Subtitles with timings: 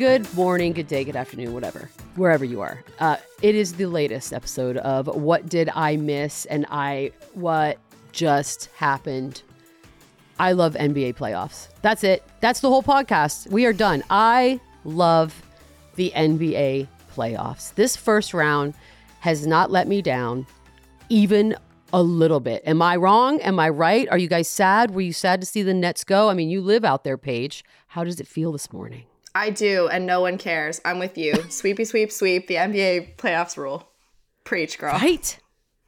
[0.00, 2.82] Good morning, good day, good afternoon, whatever, wherever you are.
[3.00, 6.46] Uh, it is the latest episode of What Did I Miss?
[6.46, 7.76] And I, what
[8.10, 9.42] just happened?
[10.38, 11.68] I love NBA playoffs.
[11.82, 12.26] That's it.
[12.40, 13.50] That's the whole podcast.
[13.50, 14.02] We are done.
[14.08, 15.42] I love
[15.96, 17.74] the NBA playoffs.
[17.74, 18.72] This first round
[19.18, 20.46] has not let me down
[21.10, 21.54] even
[21.92, 22.62] a little bit.
[22.64, 23.38] Am I wrong?
[23.42, 24.08] Am I right?
[24.10, 24.92] Are you guys sad?
[24.92, 26.30] Were you sad to see the Nets go?
[26.30, 27.62] I mean, you live out there, Paige.
[27.88, 29.04] How does it feel this morning?
[29.34, 30.80] I do, and no one cares.
[30.84, 31.34] I'm with you.
[31.48, 32.46] Sweepy sweep sweep.
[32.46, 33.88] The NBA playoffs rule.
[34.44, 34.92] Preach, girl.
[34.94, 35.38] Right?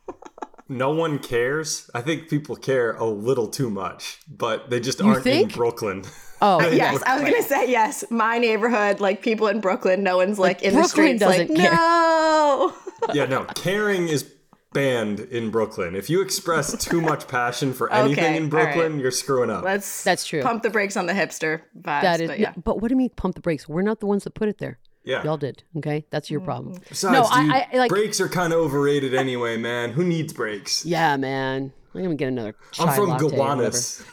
[0.68, 1.90] no one cares.
[1.94, 6.04] I think people care a little too much, but they just aren't in Brooklyn.
[6.40, 7.02] Oh, yes.
[7.06, 8.04] I was gonna say yes.
[8.10, 11.72] My neighborhood, like people in Brooklyn, no one's like, in Brooklyn the streets, like care.
[11.72, 12.74] no.
[13.14, 13.44] yeah, no.
[13.54, 14.30] Caring is
[14.72, 15.94] banned in Brooklyn.
[15.94, 19.00] If you express too much passion for anything okay, in Brooklyn, right.
[19.00, 19.64] you're screwing up.
[19.64, 20.42] Let's that's true.
[20.42, 22.02] Pump the brakes on the hipster vibes.
[22.02, 22.52] That is, but, yeah.
[22.62, 23.68] but what do you mean pump the brakes?
[23.68, 24.78] We're not the ones that put it there.
[25.04, 25.64] Yeah, y'all did.
[25.76, 26.76] Okay, that's your mm, problem.
[26.76, 26.88] Mm.
[26.88, 29.90] Besides, no, dude, I, I, like brakes are kind of overrated anyway, man.
[29.90, 30.84] Who needs brakes?
[30.84, 31.72] Yeah, man.
[31.94, 32.54] I'm gonna get another.
[32.78, 34.04] I'm from Gowanus.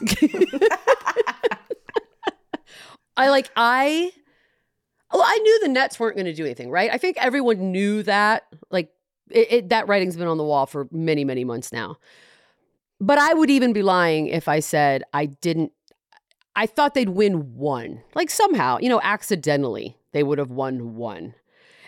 [3.16, 4.12] I like I.
[5.12, 6.88] Well, I knew the Nets weren't going to do anything, right?
[6.92, 8.44] I think everyone knew that.
[8.70, 8.92] Like
[9.30, 11.98] it, it, that writing's been on the wall for many, many months now.
[13.00, 15.72] But I would even be lying if I said I didn't.
[16.56, 21.34] I thought they'd win one, like somehow, you know, accidentally they would have won one.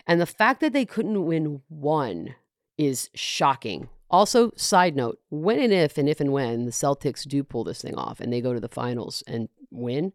[0.07, 2.35] And the fact that they couldn't win one
[2.77, 3.89] is shocking.
[4.09, 7.81] Also, side note, when and if and if and when the Celtics do pull this
[7.81, 10.13] thing off and they go to the finals and win,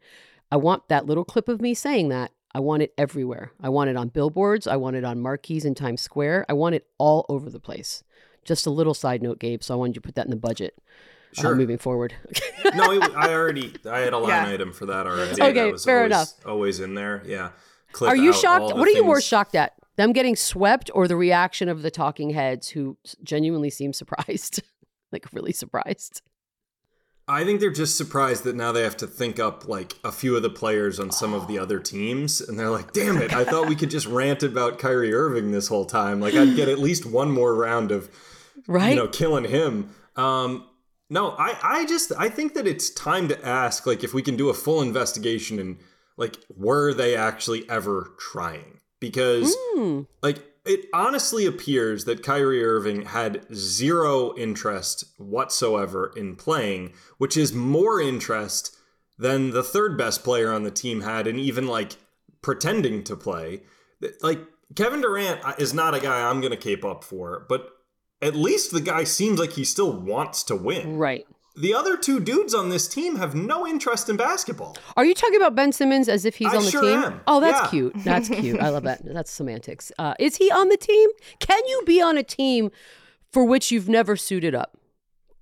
[0.50, 3.52] I want that little clip of me saying that I want it everywhere.
[3.62, 4.66] I want it on billboards.
[4.66, 6.46] I want it on marquees in Times Square.
[6.48, 8.02] I want it all over the place.
[8.44, 9.62] Just a little side note, Gabe.
[9.62, 10.74] So I wanted you to put that in the budget.
[11.36, 11.52] Uh, sure.
[11.52, 12.14] Uh, moving forward.
[12.74, 14.48] no, it, I already I had a line yeah.
[14.48, 15.42] item for that already.
[15.42, 16.32] Okay, fair always, enough.
[16.46, 17.22] Always in there.
[17.26, 17.50] Yeah.
[17.92, 18.76] Clip are you shocked?
[18.76, 19.74] What are you more shocked at?
[19.96, 24.62] Them getting swept or the reaction of the talking heads who genuinely seem surprised?
[25.12, 26.22] like really surprised.
[27.28, 30.34] I think they're just surprised that now they have to think up like a few
[30.34, 33.32] of the players on some of the other teams, and they're like, "Damn it!
[33.34, 36.20] I thought we could just rant about Kyrie Irving this whole time.
[36.20, 38.10] Like, I'd get at least one more round of,
[38.66, 38.90] right?
[38.90, 40.66] You know, killing him." Um,
[41.10, 44.36] no, I, I just, I think that it's time to ask, like, if we can
[44.36, 45.78] do a full investigation and
[46.18, 48.80] like, were they actually ever trying?
[49.00, 50.06] Because, mm.
[50.20, 57.54] like, it honestly appears that Kyrie Irving had zero interest whatsoever in playing, which is
[57.54, 58.76] more interest
[59.18, 61.96] than the third best player on the team had in even like
[62.42, 63.62] pretending to play.
[64.20, 64.40] Like
[64.76, 67.70] Kevin Durant uh, is not a guy I'm going to cape up for, but
[68.20, 70.98] at least the guy seems like he still wants to win.
[70.98, 71.26] Right
[71.60, 74.76] the other two dudes on this team have no interest in basketball.
[74.96, 77.02] Are you talking about Ben Simmons as if he's I on the sure team?
[77.02, 77.20] Am.
[77.26, 77.70] Oh, that's yeah.
[77.70, 77.92] cute.
[78.04, 78.60] That's cute.
[78.60, 79.04] I love that.
[79.04, 79.90] That's semantics.
[79.98, 81.10] Uh, is he on the team?
[81.40, 82.70] Can you be on a team
[83.32, 84.78] for which you've never suited up,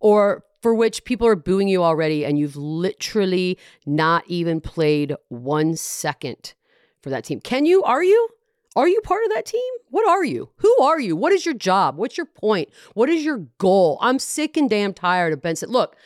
[0.01, 5.77] or for which people are booing you already, and you've literally not even played one
[5.77, 6.55] second
[7.03, 7.41] for that team?
[7.41, 7.83] Can you?
[7.85, 8.29] Are you?
[8.77, 9.63] Are you part of that team?
[9.89, 10.51] What are you?
[10.59, 11.17] Who are you?
[11.17, 11.97] What is your job?
[11.97, 12.69] What's your point?
[12.93, 13.97] What is your goal?
[14.03, 15.71] I'm sick and damn tired of Benson.
[15.71, 15.97] Look,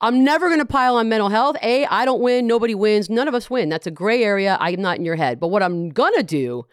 [0.00, 1.56] I'm never going to pile on mental health.
[1.62, 2.48] A, I don't win.
[2.48, 3.08] Nobody wins.
[3.08, 3.68] None of us win.
[3.68, 4.58] That's a gray area.
[4.60, 5.38] I'm not in your head.
[5.38, 6.66] But what I'm going to do,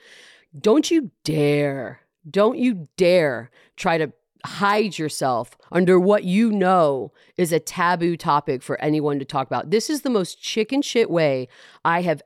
[0.60, 4.12] don't you dare, don't you dare try to
[4.46, 9.70] hide yourself under what you know is a taboo topic for anyone to talk about.
[9.70, 11.48] This is the most chicken shit way
[11.86, 12.24] I have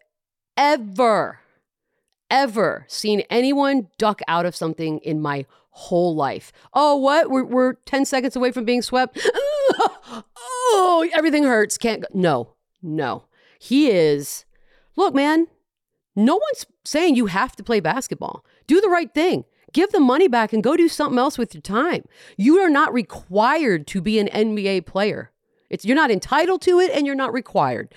[0.56, 1.42] ever
[2.30, 6.52] ever seen anyone duck out of something in my whole life.
[6.74, 7.30] Oh, what?
[7.30, 9.20] We're, we're 10 seconds away from being swept.
[10.40, 11.78] oh, everything hurts.
[11.78, 12.08] Can't go.
[12.14, 13.26] No, no.
[13.60, 14.46] He is,
[14.96, 15.48] look, man,
[16.16, 18.44] no one's saying you have to play basketball.
[18.66, 19.46] Do the right thing.
[19.74, 22.06] Give the money back and go do something else with your time.
[22.38, 25.32] You are not required to be an NBA player.
[25.70, 27.94] It's you're not entitled to it and you're not required.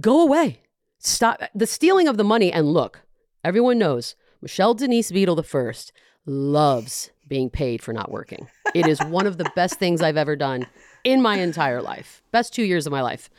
[0.00, 0.62] Go away.
[0.98, 3.02] Stop the stealing of the money and look.
[3.42, 5.92] Everyone knows Michelle Denise Beadle the first
[6.26, 8.48] loves being paid for not working.
[8.74, 10.66] It is one of the best things I've ever done.
[11.04, 12.22] in my entire life.
[12.30, 13.30] Best two years of my life.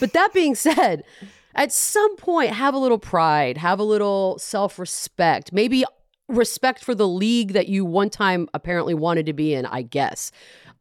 [0.00, 1.04] But that being said,
[1.54, 5.84] at some point, have a little pride, have a little self respect, maybe
[6.28, 10.32] respect for the league that you one time apparently wanted to be in, I guess.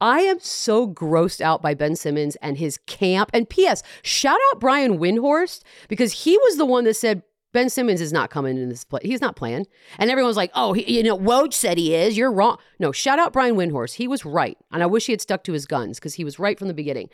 [0.02, 3.31] I am so grossed out by Ben Simmons and his camp.
[3.34, 3.84] And P.S.
[4.02, 8.30] Shout out Brian Windhorst because he was the one that said Ben Simmons is not
[8.30, 9.00] coming in this play.
[9.04, 9.66] He's not playing.
[9.98, 12.16] And everyone was like, oh, he, you know, Woj said he is.
[12.16, 12.57] You're wrong.
[12.78, 13.96] No, shout out Brian Windhorst.
[13.96, 14.57] He was right.
[14.72, 16.74] And I wish he had stuck to his guns because he was right from the
[16.74, 17.10] beginning.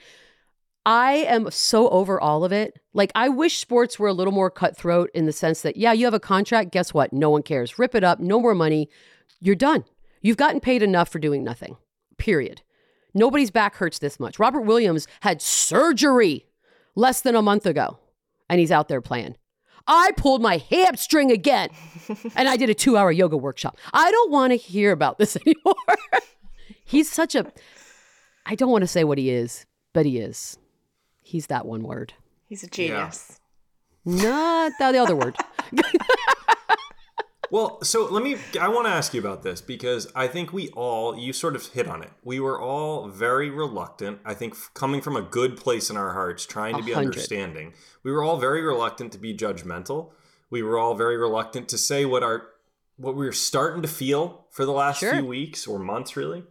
[0.85, 2.79] I am so over all of it.
[2.93, 6.05] Like, I wish sports were a little more cutthroat in the sense that, yeah, you
[6.05, 6.71] have a contract.
[6.71, 7.11] Guess what?
[7.11, 7.79] No one cares.
[7.79, 8.19] Rip it up.
[8.19, 8.89] No more money.
[9.39, 9.85] You're done.
[10.21, 11.77] You've gotten paid enough for doing nothing,
[12.17, 12.61] period.
[13.13, 14.37] Nobody's back hurts this much.
[14.37, 16.45] Robert Williams had surgery
[16.95, 17.97] less than a month ago,
[18.49, 19.37] and he's out there playing.
[19.87, 21.69] I pulled my hamstring again,
[22.35, 23.77] and I did a two hour yoga workshop.
[23.93, 25.75] I don't want to hear about this anymore.
[26.83, 27.51] he's such a,
[28.45, 30.57] I don't want to say what he is, but he is.
[31.21, 32.13] He's that one word.
[32.47, 33.39] He's a genius.
[34.05, 34.69] Yeah.
[34.77, 35.35] Not the other word.
[37.55, 38.35] Well, so let me.
[38.59, 41.65] I want to ask you about this because I think we all, you sort of
[41.67, 42.11] hit on it.
[42.21, 44.19] We were all very reluctant.
[44.25, 47.07] I think coming from a good place in our hearts, trying to be 100.
[47.07, 47.71] understanding,
[48.03, 50.11] we were all very reluctant to be judgmental.
[50.49, 52.45] We were all very reluctant to say what our
[52.97, 55.13] what we were starting to feel for the last sure.
[55.13, 56.43] few weeks or months, really.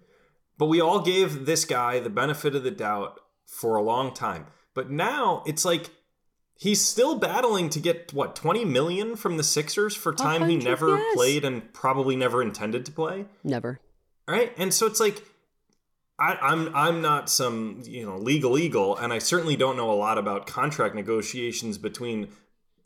[0.57, 4.47] But we all gave this guy the benefit of the doubt for a long time.
[4.73, 5.91] But now it's like
[6.57, 10.97] He's still battling to get what 20 million from the Sixers for time he never
[10.97, 11.15] yes.
[11.15, 13.27] played and probably never intended to play.
[13.43, 13.81] Never.
[14.29, 14.53] Right?
[14.57, 15.23] And so it's like
[16.19, 19.91] I, am I'm, I'm not some you know legal eagle, and I certainly don't know
[19.91, 22.29] a lot about contract negotiations between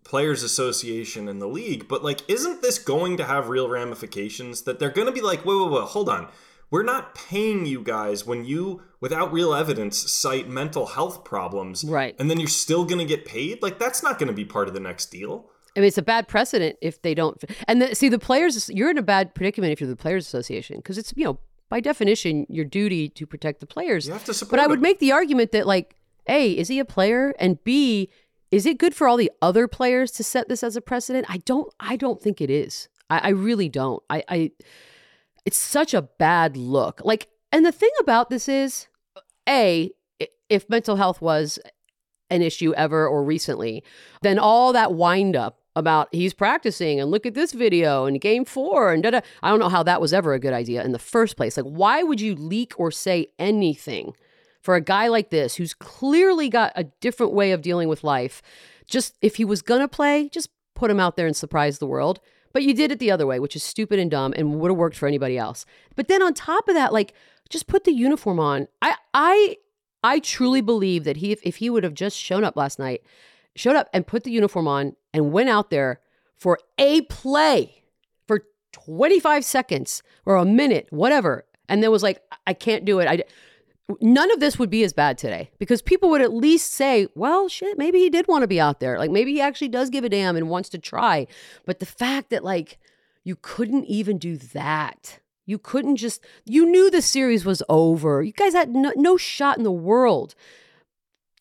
[0.02, 1.86] players association and the league.
[1.86, 4.62] But like, isn't this going to have real ramifications?
[4.62, 6.28] That they're going to be like, wait, wait, wait, hold on.
[6.70, 11.84] We're not paying you guys when you, without real evidence, cite mental health problems.
[11.84, 12.14] Right.
[12.18, 13.62] And then you're still going to get paid?
[13.62, 15.50] Like, that's not going to be part of the next deal.
[15.76, 17.42] I mean, it's a bad precedent if they don't.
[17.66, 20.76] And the, see, the players, you're in a bad predicament if you're the Players Association
[20.76, 21.38] because it's, you know,
[21.68, 24.06] by definition, your duty to protect the players.
[24.06, 26.78] You have to support But I would make the argument that, like, A, is he
[26.78, 27.34] a player?
[27.38, 28.10] And B,
[28.50, 31.26] is it good for all the other players to set this as a precedent?
[31.28, 32.88] I don't, I don't think it is.
[33.10, 34.02] I, I really don't.
[34.08, 34.50] I, I,
[35.48, 37.00] it's such a bad look.
[37.06, 38.86] Like, and the thing about this is,
[39.48, 39.90] A,
[40.50, 41.58] if mental health was
[42.28, 43.82] an issue ever or recently,
[44.20, 48.44] then all that wind up about he's practicing and look at this video and game
[48.44, 49.20] four and da da.
[49.42, 51.56] I don't know how that was ever a good idea in the first place.
[51.56, 54.12] Like, why would you leak or say anything
[54.60, 58.42] for a guy like this who's clearly got a different way of dealing with life?
[58.86, 62.20] Just if he was gonna play, just put him out there and surprise the world.
[62.52, 64.78] But you did it the other way, which is stupid and dumb and would have
[64.78, 65.66] worked for anybody else.
[65.96, 67.14] But then on top of that, like
[67.48, 68.68] just put the uniform on.
[68.82, 69.56] I I
[70.02, 73.02] I truly believe that he if, if he would have just shown up last night,
[73.56, 76.00] showed up and put the uniform on and went out there
[76.36, 77.82] for a play
[78.26, 78.42] for
[78.72, 83.08] 25 seconds or a minute, whatever, and then was like, I can't do it.
[83.08, 83.24] I
[84.00, 87.48] none of this would be as bad today because people would at least say, well,
[87.48, 88.98] shit, maybe he did want to be out there.
[88.98, 91.26] Like maybe he actually does give a damn and wants to try.
[91.64, 92.78] But the fact that like
[93.28, 95.20] you couldn't even do that.
[95.44, 98.22] You couldn't just, you knew the series was over.
[98.22, 100.34] You guys had no, no shot in the world.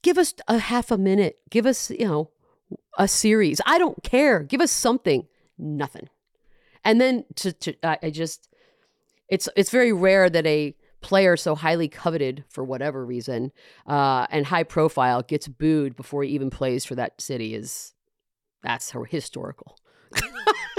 [0.02, 1.40] Give us a half a minute.
[1.50, 2.32] Give us, you know,
[2.98, 3.62] a series.
[3.66, 4.44] I don't care.
[4.44, 5.28] Give us something.
[5.58, 6.10] Nothing.
[6.84, 8.50] And then to, to I, I just,
[9.30, 13.52] it's it's very rare that a player so highly coveted for whatever reason
[13.86, 17.94] uh, and high profile gets booed before he even plays for that city is
[18.64, 19.78] that's her historical.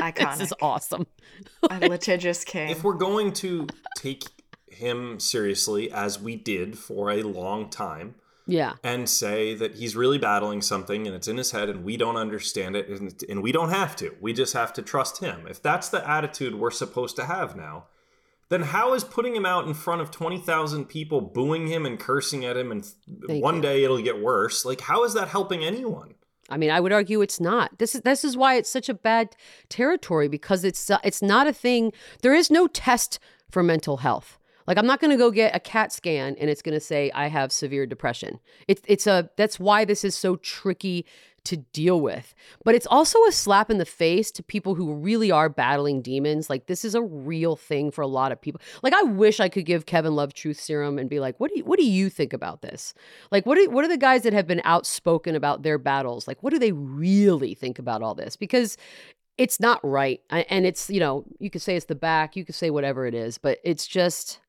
[0.00, 0.16] Iconic.
[0.38, 1.06] this is awesome.
[1.70, 2.70] A litigious king.
[2.70, 4.24] If we're going to take
[4.66, 10.18] him seriously, as we did for a long time, yeah, and say that he's really
[10.18, 13.52] battling something and it's in his head and we don't understand it and, and we
[13.52, 14.14] don't have to.
[14.20, 15.46] We just have to trust him.
[15.46, 17.86] If that's the attitude we're supposed to have now,
[18.48, 22.44] then how is putting him out in front of 20,000 people booing him and cursing
[22.44, 22.86] at him and
[23.26, 23.62] Thank one you.
[23.62, 24.64] day it'll get worse?
[24.64, 26.14] Like how is that helping anyone?
[26.48, 27.78] I mean, I would argue it's not.
[27.78, 29.36] This is this is why it's such a bad
[29.68, 31.92] territory because it's uh, it's not a thing.
[32.22, 33.18] There is no test
[33.50, 34.38] for mental health.
[34.66, 37.10] Like I'm not going to go get a CAT scan and it's going to say
[37.14, 38.38] I have severe depression.
[38.66, 41.06] It's it's a that's why this is so tricky
[41.48, 42.34] to deal with.
[42.64, 46.48] But it's also a slap in the face to people who really are battling demons.
[46.48, 48.60] Like this is a real thing for a lot of people.
[48.82, 51.58] Like I wish I could give Kevin Love truth serum and be like, "What do
[51.58, 52.94] you what do you think about this?"
[53.30, 56.28] Like what what are the guys that have been outspoken about their battles?
[56.28, 58.36] Like what do they really think about all this?
[58.36, 58.76] Because
[59.38, 60.20] it's not right.
[60.30, 63.14] And it's, you know, you could say it's the back, you could say whatever it
[63.14, 64.40] is, but it's just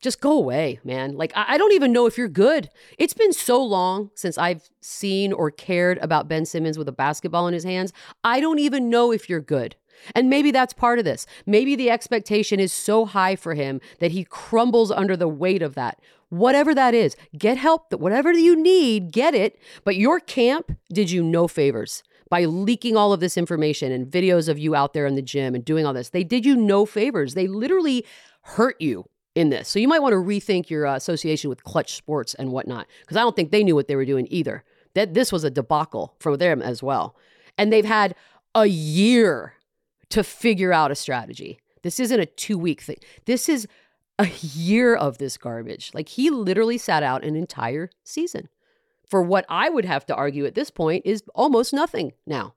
[0.00, 1.16] just go away, man.
[1.16, 2.68] Like, I, don't even know if you're good.
[2.98, 7.48] It's been so long since I've seen or cared about Ben Simmons with a basketball
[7.48, 7.92] in his hands.
[8.22, 9.76] I don't even know if you're good.
[10.14, 11.26] And maybe that's part of this.
[11.46, 15.74] Maybe the expectation is so high for him that he crumbles under the weight of
[15.76, 16.00] that.
[16.28, 19.58] Whatever that is, get help, whatever you need, get it.
[19.84, 24.48] But your camp did you no favors by leaking all of this information and videos
[24.48, 26.10] of you out there in the gym and doing all this.
[26.10, 27.34] They did you no favors.
[27.34, 28.04] They literally
[28.42, 29.68] hurt you in this.
[29.68, 33.16] So you might want to rethink your uh, association with Clutch Sports and whatnot, because
[33.16, 34.64] I don't think they knew what they were doing either.
[34.94, 37.16] That this was a debacle from them as well,
[37.58, 38.14] and they've had
[38.54, 39.54] a year
[40.10, 41.58] to figure out a strategy.
[41.82, 42.98] This isn't a two week thing.
[43.26, 43.66] This is
[44.18, 45.90] a year of this garbage.
[45.92, 48.48] Like he literally sat out an entire season
[49.08, 52.54] for what I would have to argue at this point is almost nothing now.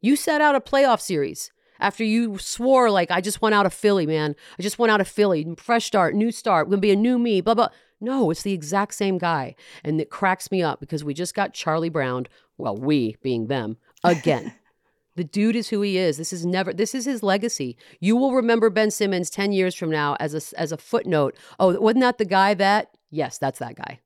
[0.00, 3.74] You set out a playoff series after you swore like I just went out of
[3.74, 4.34] Philly, man.
[4.58, 5.46] I just went out of Philly.
[5.58, 7.68] Fresh start, new start, gonna be a new me, blah blah.
[8.00, 9.54] No, it's the exact same guy.
[9.82, 12.26] And it cracks me up because we just got Charlie Brown,
[12.58, 14.52] well, we being them, again.
[15.16, 16.18] the dude is who he is.
[16.18, 17.76] This is never this is his legacy.
[18.00, 21.36] You will remember Ben Simmons 10 years from now as a as a footnote.
[21.58, 22.90] Oh, wasn't that the guy that?
[23.10, 24.00] Yes, that's that guy.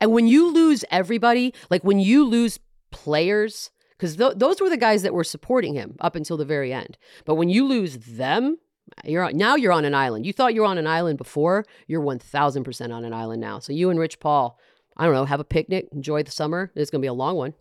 [0.00, 2.58] And when you lose everybody, like when you lose
[2.90, 6.72] players, because th- those were the guys that were supporting him up until the very
[6.72, 6.98] end.
[7.24, 8.58] But when you lose them,
[9.04, 10.26] you're on, now you're on an island.
[10.26, 11.64] You thought you were on an island before.
[11.86, 13.58] You're one thousand percent on an island now.
[13.58, 14.58] So you and Rich Paul,
[14.96, 16.70] I don't know, have a picnic, enjoy the summer.
[16.74, 17.54] It's gonna be a long one.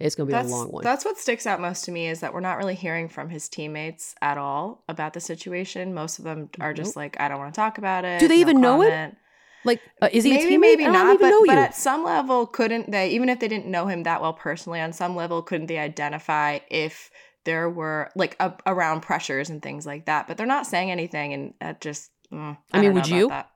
[0.00, 0.82] It's going to be that's, a long one.
[0.82, 3.48] That's what sticks out most to me is that we're not really hearing from his
[3.48, 5.94] teammates at all about the situation.
[5.94, 6.82] Most of them are mm-hmm.
[6.82, 8.18] just like, I don't want to talk about it.
[8.18, 8.62] Do they no even comment.
[8.62, 9.16] know it?
[9.64, 11.18] Like, uh, is he maybe, maybe not?
[11.18, 13.10] But, but at some level, couldn't they?
[13.10, 16.58] Even if they didn't know him that well personally, on some level, couldn't they identify
[16.70, 17.10] if
[17.44, 20.28] there were like a, around pressures and things like that?
[20.28, 22.10] But they're not saying anything, and that just.
[22.30, 23.28] Mm, I, I mean, would you?
[23.28, 23.50] That.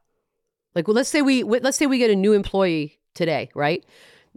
[0.74, 3.84] Like, well, let's say we let's say we get a new employee today, right?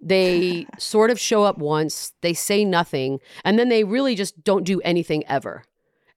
[0.02, 4.64] They sort of show up once, they say nothing, and then they really just don't
[4.64, 5.64] do anything ever.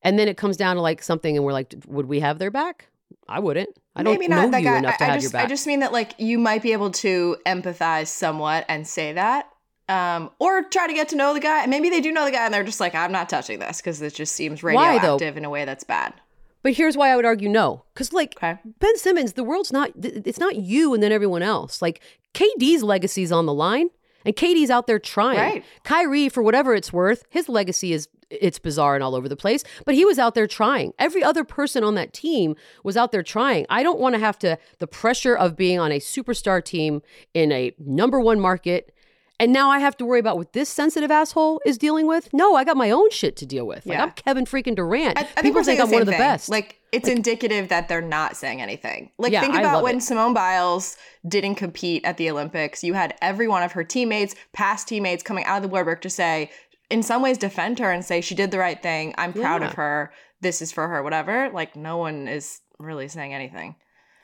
[0.02, 2.50] And then it comes down to like something, and we're like, would we have their
[2.50, 2.88] back?
[3.28, 3.70] I wouldn't.
[3.96, 4.78] I don't Maybe not know you guy.
[4.78, 5.44] enough to I, have just, your back.
[5.44, 9.48] I just mean that like you might be able to empathize somewhat and say that,
[9.88, 11.64] um, or try to get to know the guy.
[11.66, 14.02] Maybe they do know the guy and they're just like, I'm not touching this because
[14.02, 16.14] it just seems radioactive in a way that's bad.
[16.62, 18.58] But here's why I would argue no, because like okay.
[18.80, 19.92] Ben Simmons, the world's not.
[19.96, 21.80] It's not you and then everyone else.
[21.82, 22.00] Like
[22.32, 23.90] KD's legacy's on the line.
[24.26, 25.38] And KD's out there trying.
[25.38, 25.64] Right.
[25.84, 28.08] Kyrie, for whatever it's worth, his legacy is
[28.40, 30.92] it's bizarre and all over the place, but he was out there trying.
[30.98, 33.66] Every other person on that team was out there trying.
[33.70, 37.52] I don't want to have to the pressure of being on a superstar team in
[37.52, 38.94] a number 1 market
[39.40, 42.32] and now I have to worry about what this sensitive asshole is dealing with.
[42.32, 43.84] No, I got my own shit to deal with.
[43.84, 45.18] Like I'm Kevin freaking Durant.
[45.18, 46.20] I, I People think, think I'm one of the thing.
[46.20, 46.48] best.
[46.48, 49.10] Like it's like, indicative that they're not saying anything.
[49.18, 50.02] Like yeah, think about when it.
[50.02, 52.84] Simone Biles didn't compete at the Olympics.
[52.84, 56.10] You had every one of her teammates, past teammates, coming out of the woodwork to
[56.10, 56.50] say,
[56.94, 59.16] in some ways, defend her and say she did the right thing.
[59.18, 59.68] I'm proud yeah.
[59.68, 60.12] of her.
[60.40, 61.02] This is for her.
[61.02, 61.50] Whatever.
[61.52, 63.74] Like no one is really saying anything.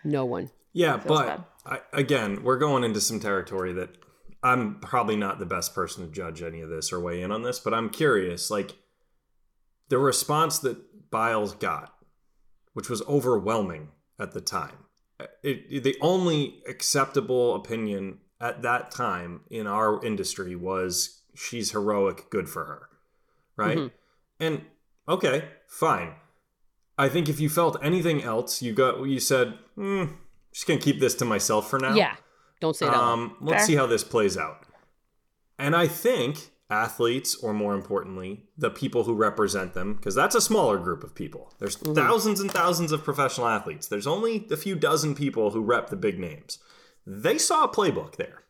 [0.04, 0.50] No one.
[0.72, 3.96] Yeah, but I, again, we're going into some territory that
[4.44, 7.42] I'm probably not the best person to judge any of this or weigh in on
[7.42, 8.52] this, but I'm curious.
[8.52, 8.76] Like
[9.88, 11.92] the response that Biles got,
[12.74, 14.84] which was overwhelming at the time,
[15.42, 22.30] it, it, the only acceptable opinion at that time in our industry was she's heroic,
[22.30, 22.88] good for her,
[23.56, 23.78] right?
[23.78, 24.44] Mm-hmm.
[24.44, 24.62] And
[25.08, 26.14] okay, fine.
[26.98, 30.12] I think if you felt anything else, you got you said, mm,
[30.52, 31.94] just gonna keep this to myself for now.
[31.94, 32.16] Yeah.
[32.60, 32.94] Don't say that.
[32.94, 33.66] Um, let's Fair.
[33.66, 34.66] see how this plays out.
[35.58, 40.40] And I think athletes, or more importantly, the people who represent them, because that's a
[40.40, 41.54] smaller group of people.
[41.58, 41.94] There's mm-hmm.
[41.94, 43.88] thousands and thousands of professional athletes.
[43.88, 46.58] There's only a few dozen people who rep the big names.
[47.06, 48.44] They saw a playbook there.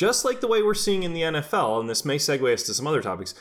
[0.00, 2.72] Just like the way we're seeing in the NFL, and this may segue us to
[2.72, 3.34] some other topics.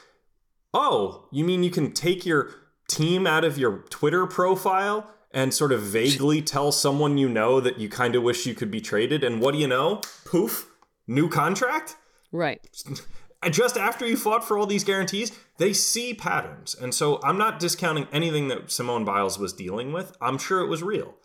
[0.73, 2.49] Oh, you mean you can take your
[2.89, 7.79] team out of your Twitter profile and sort of vaguely tell someone you know that
[7.79, 9.23] you kind of wish you could be traded.
[9.23, 10.01] And what do you know?
[10.25, 10.69] Poof,
[11.07, 11.95] new contract?
[12.29, 12.67] Right.
[13.49, 16.75] Just after you fought for all these guarantees, they see patterns.
[16.75, 20.11] And so I'm not discounting anything that Simone Biles was dealing with.
[20.19, 21.15] I'm sure it was real.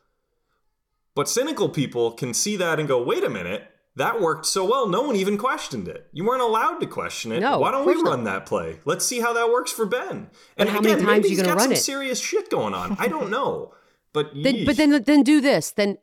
[1.17, 4.89] But cynical people can see that and go, wait a minute, that worked so well,
[4.89, 6.09] no one even questioned it.
[6.13, 7.41] You weren't allowed to question it.
[7.41, 8.33] No, Why don't we run not.
[8.33, 8.81] that play?
[8.85, 10.31] Let's see how that works for Ben.
[10.57, 11.77] And, how again, many times are you going to run some it?
[11.77, 12.97] Serious shit going on.
[12.99, 13.75] I don't know.
[14.13, 15.73] But then, but then then do this.
[15.73, 15.99] Then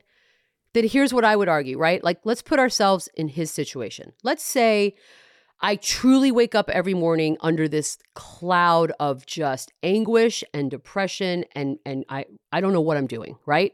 [0.74, 2.04] then here's what I would argue, right?
[2.04, 4.12] Like let's put ourselves in his situation.
[4.22, 4.96] Let's say
[5.62, 11.78] I truly wake up every morning under this cloud of just anguish and depression and
[11.86, 13.74] and I I don't know what I'm doing, right?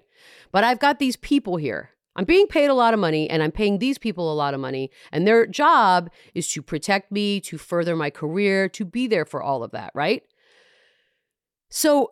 [0.51, 1.89] But I've got these people here.
[2.17, 4.59] I'm being paid a lot of money and I'm paying these people a lot of
[4.59, 4.89] money.
[5.12, 9.41] And their job is to protect me, to further my career, to be there for
[9.41, 10.24] all of that, right?
[11.69, 12.12] So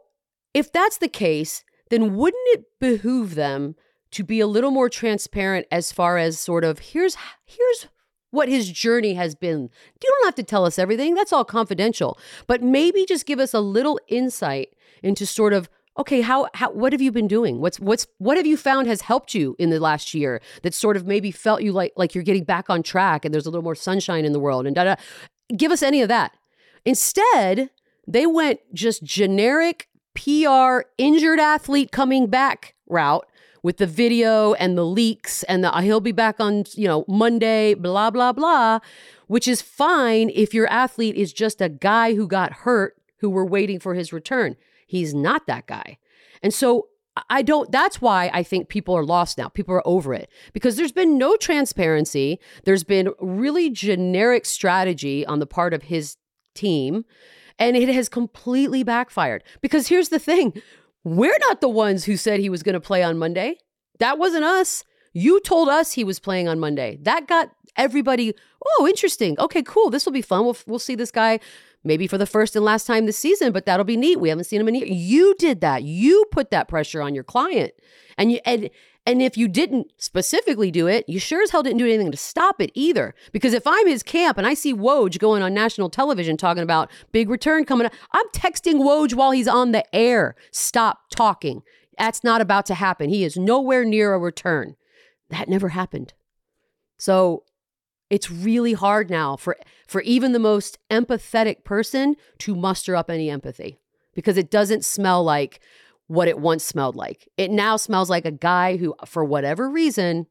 [0.54, 3.76] if that's the case, then wouldn't it behoove them
[4.12, 7.88] to be a little more transparent as far as sort of here's here's
[8.32, 9.70] what his journey has been.
[10.04, 11.16] You don't have to tell us everything.
[11.16, 12.20] That's all confidential.
[12.48, 16.94] But maybe just give us a little insight into sort of okay, how how what
[16.94, 17.60] have you been doing?
[17.60, 20.98] What's what's what have you found has helped you in the last year that sort
[20.98, 23.64] of maybe felt you like like you're getting back on track and there's a little
[23.64, 24.96] more sunshine in the world and da da.
[25.56, 26.36] Give us any of that.
[26.86, 27.70] Instead,
[28.08, 33.28] they went just generic PR injured athlete coming back route
[33.64, 37.74] with the video and the leaks and the he'll be back on, you know, Monday,
[37.74, 38.80] blah, blah, blah,
[39.28, 43.46] which is fine if your athlete is just a guy who got hurt who were
[43.46, 44.56] waiting for his return.
[44.86, 45.98] He's not that guy.
[46.42, 46.88] And so
[47.30, 49.48] I don't, that's why I think people are lost now.
[49.48, 52.40] People are over it because there's been no transparency.
[52.66, 56.18] There's been really generic strategy on the part of his
[56.54, 57.06] team,
[57.58, 59.44] and it has completely backfired.
[59.62, 60.62] Because here's the thing
[61.04, 63.58] we're not the ones who said he was going to play on Monday.
[64.00, 64.84] That wasn't us.
[65.14, 67.00] You told us he was playing on Monday.
[67.02, 68.34] That got everybody,
[68.66, 69.40] oh, interesting.
[69.40, 69.90] Okay, cool.
[69.90, 70.44] This will be fun.
[70.44, 71.40] We'll, we'll see this guy
[71.86, 74.20] maybe for the first and last time this season, but that'll be neat.
[74.20, 74.88] We haven't seen him in a year.
[74.88, 75.84] You did that.
[75.84, 77.74] You put that pressure on your client.
[78.18, 78.70] And you and
[79.06, 82.18] and if you didn't specifically do it, you sure as hell didn't do anything to
[82.18, 83.14] stop it either.
[83.32, 86.90] Because if I'm his camp and I see Woj going on national television talking about
[87.12, 90.36] big return coming up, I'm texting Woj while he's on the air.
[90.52, 91.62] Stop talking.
[92.00, 93.10] That's not about to happen.
[93.10, 94.76] He is nowhere near a return.
[95.30, 96.14] That never happened.
[96.98, 97.44] So
[98.10, 99.58] it's really hard now for
[99.88, 103.80] for even the most empathetic person to muster up any empathy
[104.14, 105.60] because it doesn't smell like
[106.08, 107.28] what it once smelled like.
[107.38, 110.28] It now smells like a guy who, for whatever reason,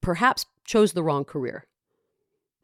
[0.00, 1.66] perhaps chose the wrong career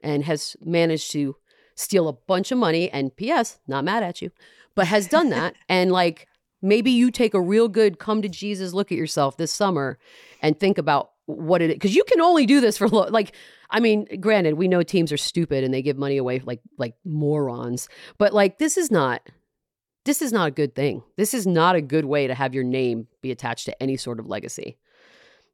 [0.03, 1.37] and has managed to
[1.75, 2.91] steal a bunch of money.
[2.91, 4.31] And P.S., not mad at you,
[4.75, 5.55] but has done that.
[5.69, 6.29] and like
[6.63, 9.99] maybe you take a real good come to Jesus look at yourself this summer
[10.41, 11.71] and think about what it.
[11.71, 13.35] Because you can only do this for like,
[13.71, 16.95] I mean, granted, we know teams are stupid and they give money away like like
[17.05, 19.29] morons, but like this is not
[20.05, 21.03] this is not a good thing.
[21.17, 24.21] This is not a good way to have your name be attached to any sort
[24.21, 24.77] of legacy.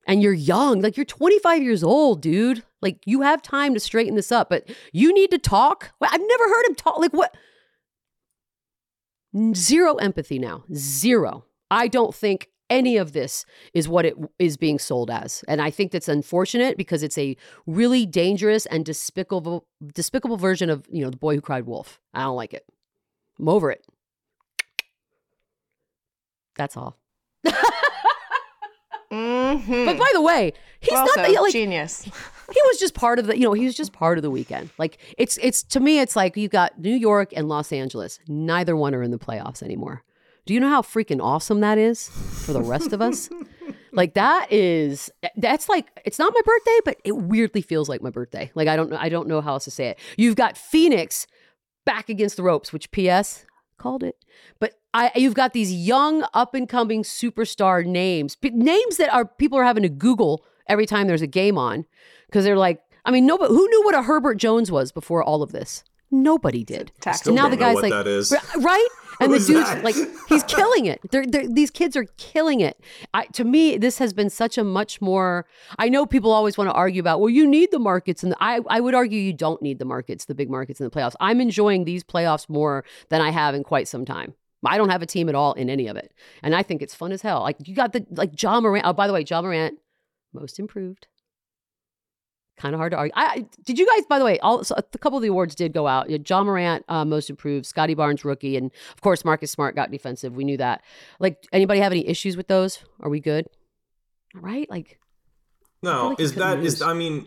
[0.07, 2.65] And you're young, like you're 25 years old, dude.
[2.81, 5.93] Like you have time to straighten this up, but you need to talk.
[6.01, 6.99] I've never heard him talk.
[6.99, 7.37] Like what?
[9.55, 10.65] Zero empathy now.
[10.75, 11.45] Zero.
[11.71, 15.45] I don't think any of this is what it is being sold as.
[15.49, 20.87] And I think that's unfortunate because it's a really dangerous and despicable despicable version of,
[20.91, 22.01] you know, the boy who cried wolf.
[22.15, 22.65] I don't like it.
[23.39, 23.85] I'm over it.
[26.57, 26.97] That's all.
[29.13, 29.85] mm-hmm.
[29.85, 32.03] But by the way, he's not the, like genius.
[32.53, 34.71] he was just part of the, you know, he was just part of the weekend.
[34.79, 38.21] Like it's it's to me, it's like you've got New York and Los Angeles.
[38.29, 40.05] Neither one are in the playoffs anymore.
[40.46, 43.29] Do you know how freaking awesome that is for the rest of us?
[43.92, 48.11] like that is that's like it's not my birthday, but it weirdly feels like my
[48.11, 48.50] birthday.
[48.55, 49.98] Like I don't know I don't know how else to say it.
[50.16, 51.26] You've got Phoenix
[51.85, 53.46] back against the ropes, which PS
[53.79, 54.16] called it.
[54.59, 59.24] But I, you've got these young, up and coming superstar names, p- names that are
[59.24, 61.87] people are having to Google every time there's a game on
[62.26, 65.42] because they're like, I mean, nobody who knew what a Herbert Jones was before all
[65.42, 65.85] of this.
[66.11, 66.92] Nobody did.
[67.31, 67.92] And now the guy's like,
[68.57, 68.88] right?
[69.21, 69.85] And the dude's that?
[69.85, 69.95] like,
[70.29, 71.01] he's killing it.
[71.11, 72.81] They're, they're, these kids are killing it.
[73.13, 75.47] I, to me, this has been such a much more.
[75.79, 78.61] I know people always want to argue about, well, you need the markets, and I,
[78.69, 81.15] I would argue you don't need the markets, the big markets in the playoffs.
[81.21, 84.35] I'm enjoying these playoffs more than I have in quite some time.
[84.65, 86.95] I don't have a team at all in any of it, and I think it's
[86.95, 87.41] fun as hell.
[87.41, 88.85] Like you got the like Ja Morant.
[88.85, 89.79] Oh, by the way, Ja Morant,
[90.35, 91.07] most improved
[92.61, 93.12] kind of hard to argue.
[93.16, 95.73] I did you guys, by the way, all so a couple of the awards did
[95.73, 96.11] go out.
[96.29, 100.35] Ja Morant, uh, most improved, Scottie Barnes, rookie, and of course Marcus Smart got defensive.
[100.35, 100.83] We knew that.
[101.18, 102.85] Like, anybody have any issues with those?
[103.01, 103.46] Are we good?
[104.35, 104.99] All right, like.
[105.83, 106.75] No, like is that lose.
[106.75, 107.27] is I mean,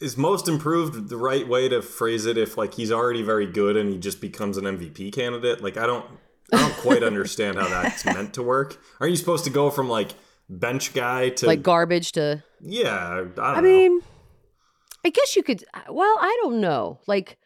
[0.00, 2.36] is most improved the right way to phrase it?
[2.36, 5.86] If like he's already very good and he just becomes an MVP candidate, like I
[5.86, 6.04] don't,
[6.52, 8.78] I don't quite understand how that's meant to work.
[9.00, 10.10] Aren't you supposed to go from like
[10.50, 12.44] bench guy to like garbage to?
[12.60, 14.02] Yeah, I, I mean.
[15.04, 15.64] I guess you could.
[15.74, 17.00] Uh, well, I don't know.
[17.06, 17.38] Like,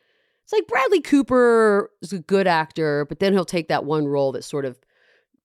[0.45, 4.33] it's like Bradley Cooper is a good actor, but then he'll take that one role
[4.33, 4.79] that sort of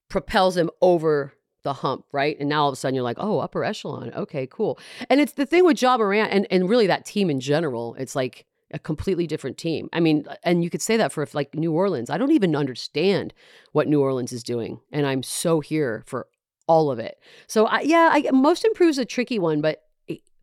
[0.10, 2.38] propels him over the hump, right?
[2.40, 4.14] And now all of a sudden you're like, oh, upper echelon.
[4.14, 4.80] Okay, cool.
[5.10, 7.96] And it's the thing with Ja Morant and, and really that team in general.
[7.96, 9.90] It's like a completely different team.
[9.94, 12.10] I mean, and you could say that for like New Orleans.
[12.10, 13.34] I don't even understand
[13.74, 14.80] what New Orleans is doing.
[14.92, 16.28] And I'm so here for
[16.68, 17.18] all of it.
[17.48, 19.84] So I, yeah, I, most improves a tricky one, but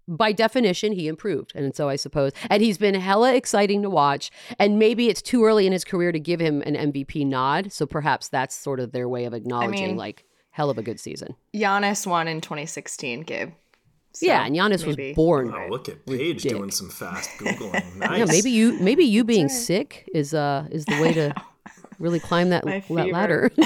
[0.07, 1.53] by definition, he improved.
[1.55, 4.31] And so I suppose, and he's been hella exciting to watch.
[4.59, 7.73] And maybe it's too early in his career to give him an MVP nod.
[7.73, 10.83] So perhaps that's sort of their way of acknowledging, I mean, like, hell of a
[10.83, 11.35] good season.
[11.55, 13.53] Giannis won in 2016, Gabe.
[14.13, 15.09] So yeah, and Giannis maybe.
[15.09, 15.53] was born.
[15.53, 17.97] Oh, look at Paige doing some fast googling.
[17.97, 18.19] Nice.
[18.19, 19.51] Yeah, maybe you maybe you being right.
[19.51, 21.35] sick is uh is the way to
[21.99, 23.51] really climb that, that ladder.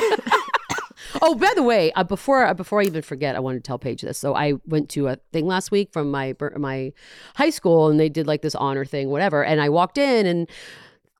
[1.23, 3.79] oh, by the way, uh, before uh, before I even forget, I wanted to tell
[3.79, 4.19] Paige this.
[4.19, 6.93] So I went to a thing last week from my my
[7.35, 9.45] high school, and they did like this honor thing, whatever.
[9.45, 10.49] And I walked in, and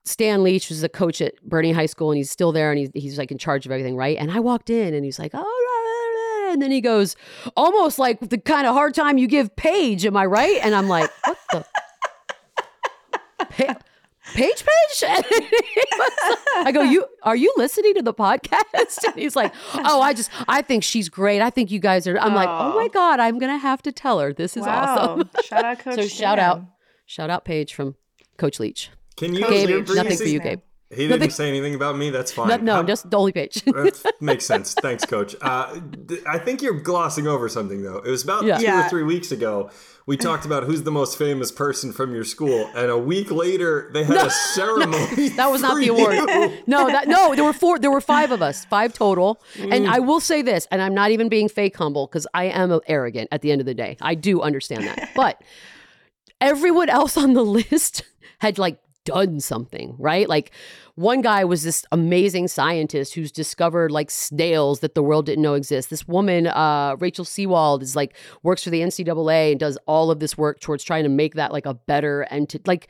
[0.05, 2.91] Stan Leach was a coach at Boerne High School, and he's still there, and he's,
[2.95, 4.17] he's like in charge of everything, right?
[4.17, 5.69] And I walked in, and he's like, "Oh,"
[6.51, 7.17] and then he goes,
[7.57, 10.59] almost like the kind of hard time you give Paige, am I right?
[10.63, 11.67] And I'm like, what the.
[13.51, 13.79] Pa-
[14.35, 15.05] Paige Paige?
[16.57, 18.99] I go, you are you listening to the podcast?
[19.07, 21.41] And he's like, Oh, I just I think she's great.
[21.41, 22.37] I think you guys are I'm oh.
[22.37, 22.89] like, Oh my oh.
[22.89, 24.33] God, I'm gonna have to tell her.
[24.33, 24.97] This is wow.
[24.97, 25.31] awesome.
[25.45, 25.95] Shout out Coach.
[25.95, 26.63] so shout out.
[27.07, 27.97] Shout out Paige from
[28.37, 28.91] Coach Leach.
[29.17, 30.61] Can you Gabe, nothing for you, Gabe.
[30.91, 31.31] He didn't Nothing.
[31.31, 32.09] say anything about me.
[32.09, 32.49] That's fine.
[32.49, 33.63] No, no How, just Dolly only Paige.
[34.21, 34.73] makes sense.
[34.73, 35.37] Thanks, Coach.
[35.43, 35.81] Uh,
[36.27, 37.99] I think you're glossing over something, though.
[37.99, 38.57] It was about yeah.
[38.57, 38.87] two yeah.
[38.87, 39.71] or three weeks ago.
[40.07, 43.91] We talked about who's the most famous person from your school, and a week later
[43.93, 45.07] they had no, a ceremony.
[45.15, 46.63] No, that was not the award.
[46.67, 47.35] No, that no.
[47.35, 47.79] There were four.
[47.79, 49.43] There were five of us, five total.
[49.57, 49.75] Mm.
[49.75, 52.81] And I will say this, and I'm not even being fake humble because I am
[52.87, 53.29] arrogant.
[53.31, 55.43] At the end of the day, I do understand that, but
[56.41, 58.05] everyone else on the list
[58.39, 60.29] had like done something, right?
[60.29, 60.51] Like
[60.97, 65.55] one guy was this amazing scientist who's discovered like snails that the world didn't know
[65.55, 65.89] exist.
[65.89, 70.21] This woman, uh, Rachel Seewald, is like works for the NCAA and does all of
[70.21, 72.89] this work towards trying to make that like a better and to like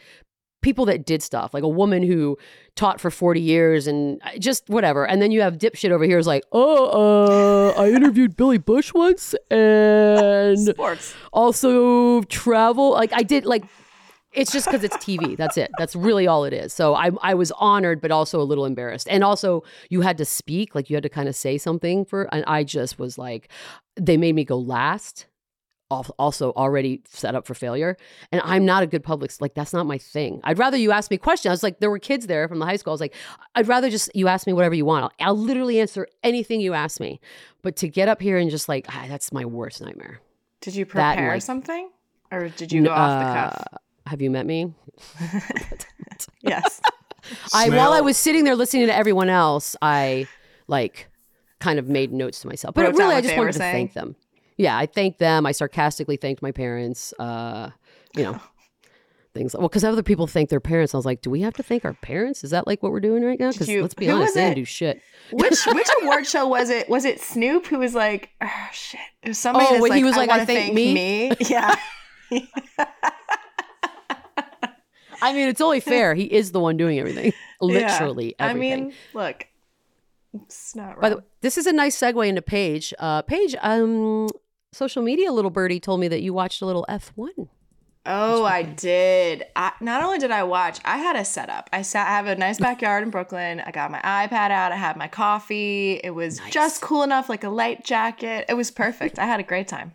[0.60, 2.36] people that did stuff, like a woman who
[2.74, 5.06] taught for 40 years and uh, just whatever.
[5.06, 8.92] And then you have dipshit over here is like, oh, uh, I interviewed Billy Bush
[8.92, 11.14] once and sports.
[11.32, 12.90] Also travel.
[12.92, 13.64] Like I did like
[14.32, 15.36] it's just because it's TV.
[15.36, 15.70] That's it.
[15.78, 16.72] That's really all it is.
[16.72, 19.08] So I, I was honored, but also a little embarrassed.
[19.10, 22.32] And also, you had to speak, like you had to kind of say something for.
[22.32, 23.48] And I just was like,
[23.96, 25.26] they made me go last.
[26.18, 27.96] Also, already set up for failure.
[28.30, 29.32] And I'm not a good public.
[29.40, 30.42] Like that's not my thing.
[30.44, 31.48] I'd rather you ask me questions.
[31.48, 32.90] I was like, there were kids there from the high school.
[32.90, 33.14] I was like,
[33.54, 35.04] I'd rather just you ask me whatever you want.
[35.04, 37.20] I'll, I'll literally answer anything you ask me.
[37.62, 40.20] But to get up here and just like, ah, that's my worst nightmare.
[40.60, 41.88] Did you prepare like, something,
[42.30, 43.82] or did you go uh, off the cuff?
[44.08, 44.72] Have you met me?
[46.40, 46.80] yes.
[47.52, 50.26] I while I was sitting there listening to everyone else, I
[50.66, 51.08] like
[51.60, 52.74] kind of made notes to myself.
[52.74, 53.74] But Wrote really, I just wanted to saying.
[53.74, 54.16] thank them.
[54.56, 55.46] Yeah, I thanked them.
[55.46, 57.12] I sarcastically thanked my parents.
[57.18, 57.70] Uh,
[58.16, 58.40] you know,
[59.34, 59.54] things.
[59.54, 60.94] Well, because other people thank their parents.
[60.94, 62.44] I was like, do we have to thank our parents?
[62.44, 63.52] Is that like what we're doing right now?
[63.52, 65.02] Because let's be honest, they didn't do shit.
[65.32, 66.88] Which which award show was it?
[66.88, 69.00] Was it Snoop who was like, oh shit?
[69.22, 69.66] It was somebody.
[69.68, 70.94] Oh, when like, he was like, I, I thank, thank me.
[70.94, 71.32] me.
[71.40, 71.74] Yeah.
[75.20, 76.14] I mean, it's only fair.
[76.14, 77.32] He is the one doing everything.
[77.60, 78.50] Literally yeah.
[78.50, 78.72] everything.
[78.72, 79.46] I mean, look,
[80.34, 81.00] it's not wrong.
[81.00, 82.94] By the way, this is a nice segue into Paige.
[82.98, 84.28] Uh, Paige, um,
[84.72, 87.48] social media little birdie told me that you watched a little F1.
[88.10, 89.44] Oh, I did.
[89.54, 91.68] I, not only did I watch, I had a setup.
[91.74, 93.60] I sat, I have a nice backyard in Brooklyn.
[93.60, 94.72] I got my iPad out.
[94.72, 96.00] I had my coffee.
[96.02, 96.50] It was nice.
[96.50, 98.46] just cool enough, like a light jacket.
[98.48, 99.18] It was perfect.
[99.18, 99.92] I had a great time.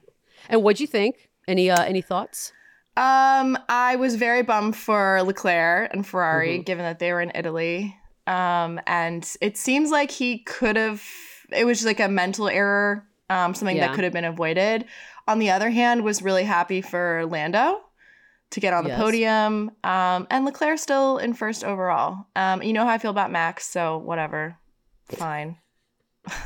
[0.48, 1.32] And what'd you think?
[1.48, 2.54] Any uh, any thoughts?
[2.96, 6.64] Um, I was very bummed for Leclerc and Ferrari, mm-hmm.
[6.64, 7.98] given that they were in Italy.
[8.28, 11.04] Um, and it seems like he could have.
[11.52, 13.88] It was just like a mental error, um, something yeah.
[13.88, 14.86] that could have been avoided.
[15.28, 17.82] On the other hand, was really happy for Lando
[18.52, 19.00] to get on the yes.
[19.00, 19.72] podium.
[19.84, 22.28] Um, and Leclerc still in first overall.
[22.36, 24.58] Um, you know how I feel about Max, so whatever,
[25.10, 25.58] fine.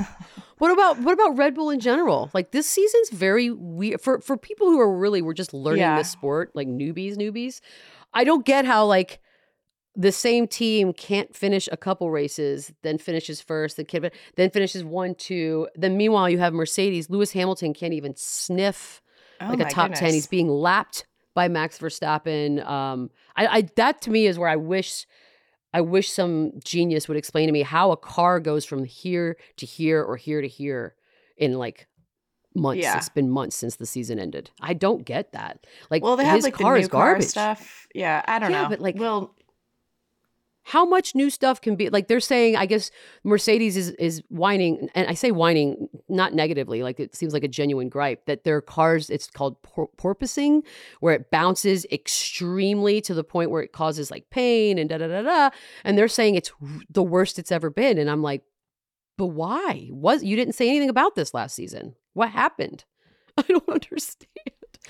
[0.58, 2.30] What about what about Red Bull in general?
[2.34, 5.98] Like this season's very weird for for people who are really we're just learning yeah.
[5.98, 7.62] the sport, like newbies, newbies.
[8.14, 9.20] I don't get how like
[9.96, 15.16] the same team can't finish a couple races, then finishes first, then then finishes one,
[15.16, 15.68] two.
[15.76, 17.10] Then meanwhile you have Mercedes.
[17.10, 19.02] Lewis Hamilton can't even sniff
[19.42, 20.00] oh like a top goodness.
[20.00, 20.14] ten.
[20.14, 22.66] He's being lapped by Max Verstappen.
[22.66, 25.06] Um, I, I that to me is where I wish
[25.78, 29.66] I wish some genius would explain to me how a car goes from here to
[29.68, 30.96] here or here to here
[31.38, 31.88] in like
[32.56, 32.82] months.
[32.82, 32.98] Yeah.
[32.98, 34.50] It's been months since the season ended.
[34.60, 35.68] I don't get that.
[35.92, 37.86] Like, well, they have like car the new car stuff.
[37.94, 38.70] Yeah, I don't yeah, know.
[38.70, 39.36] But like, well,
[40.68, 42.92] how much new stuff can be like they're saying i guess
[43.24, 47.48] mercedes is is whining and i say whining not negatively like it seems like a
[47.48, 50.62] genuine gripe that their cars it's called por- porpoising
[51.00, 55.08] where it bounces extremely to the point where it causes like pain and da da
[55.08, 55.50] da da
[55.84, 56.52] and they're saying it's
[56.90, 58.44] the worst it's ever been and i'm like
[59.18, 59.90] but why?
[59.92, 61.96] Was you didn't say anything about this last season?
[62.14, 62.86] What happened?
[63.38, 64.28] I don't understand.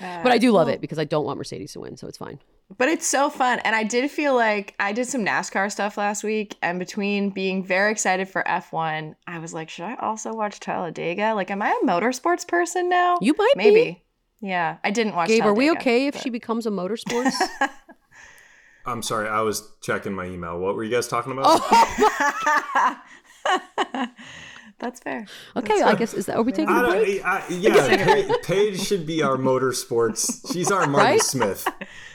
[0.00, 2.06] Uh, but I do love well, it because I don't want Mercedes to win, so
[2.06, 2.38] it's fine.
[2.76, 3.60] But it's so fun.
[3.60, 6.56] And I did feel like I did some NASCAR stuff last week.
[6.60, 11.32] And between being very excited for F1, I was like, should I also watch Talladega?
[11.34, 13.16] Like, am I a motorsports person now?
[13.22, 13.84] You might Maybe.
[13.84, 14.02] Be.
[14.40, 14.76] Yeah.
[14.84, 17.34] I didn't watch Gabe, Talladega, are we okay if she becomes a motorsports?
[18.86, 19.28] I'm sorry.
[19.28, 20.58] I was checking my email.
[20.58, 21.46] What were you guys talking about?
[21.48, 22.96] Oh.
[24.78, 25.26] That's fair.
[25.56, 27.24] Okay, That's I guess is that are we taking a break?
[27.24, 30.52] I, yeah, Paige should be our motorsports.
[30.52, 31.20] She's our Marty right?
[31.20, 31.66] Smith.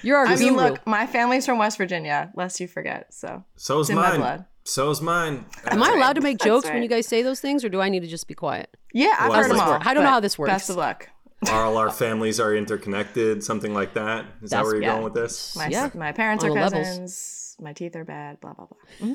[0.01, 0.27] You're our.
[0.27, 2.31] I mean, look, my family's from West Virginia.
[2.35, 3.13] Lest you forget.
[3.13, 3.43] So.
[3.57, 4.45] So So's mine.
[4.63, 5.45] So's mine.
[5.67, 6.75] Am I allowed to make jokes right.
[6.75, 8.75] when you guys say those things, or do I need to just be quiet?
[8.93, 9.79] Yeah, I've heard them all.
[9.81, 10.51] I don't know how this works.
[10.51, 11.09] Best of luck.
[11.51, 14.25] all our families are interconnected, something like that.
[14.41, 14.91] Is That's, that where you're yeah.
[14.93, 15.55] going with this?
[15.57, 15.89] My, yeah.
[15.93, 16.87] my parents are cousins.
[16.87, 17.57] Levels.
[17.59, 18.39] My teeth are bad.
[18.39, 18.77] Blah blah blah.
[19.07, 19.13] Mm-hmm.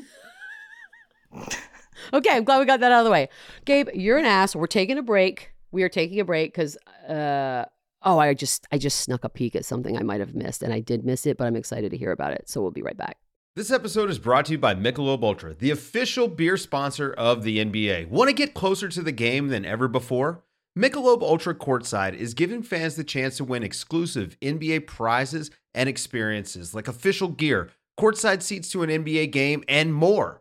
[2.12, 3.28] Okay, I'm glad we got that out of the way.
[3.64, 4.54] Gabe, you're an ass.
[4.54, 5.52] We're taking a break.
[5.70, 6.76] We are taking a break because
[7.08, 7.64] uh
[8.02, 10.72] oh, I just I just snuck a peek at something I might have missed, and
[10.72, 12.48] I did miss it, but I'm excited to hear about it.
[12.48, 13.18] So we'll be right back.
[13.56, 17.58] This episode is brought to you by Michelob Ultra, the official beer sponsor of the
[17.58, 18.08] NBA.
[18.08, 20.44] Want to get closer to the game than ever before?
[20.78, 26.72] Michelob Ultra Courtside is giving fans the chance to win exclusive NBA prizes and experiences
[26.72, 30.40] like official gear, courtside seats to an NBA game, and more.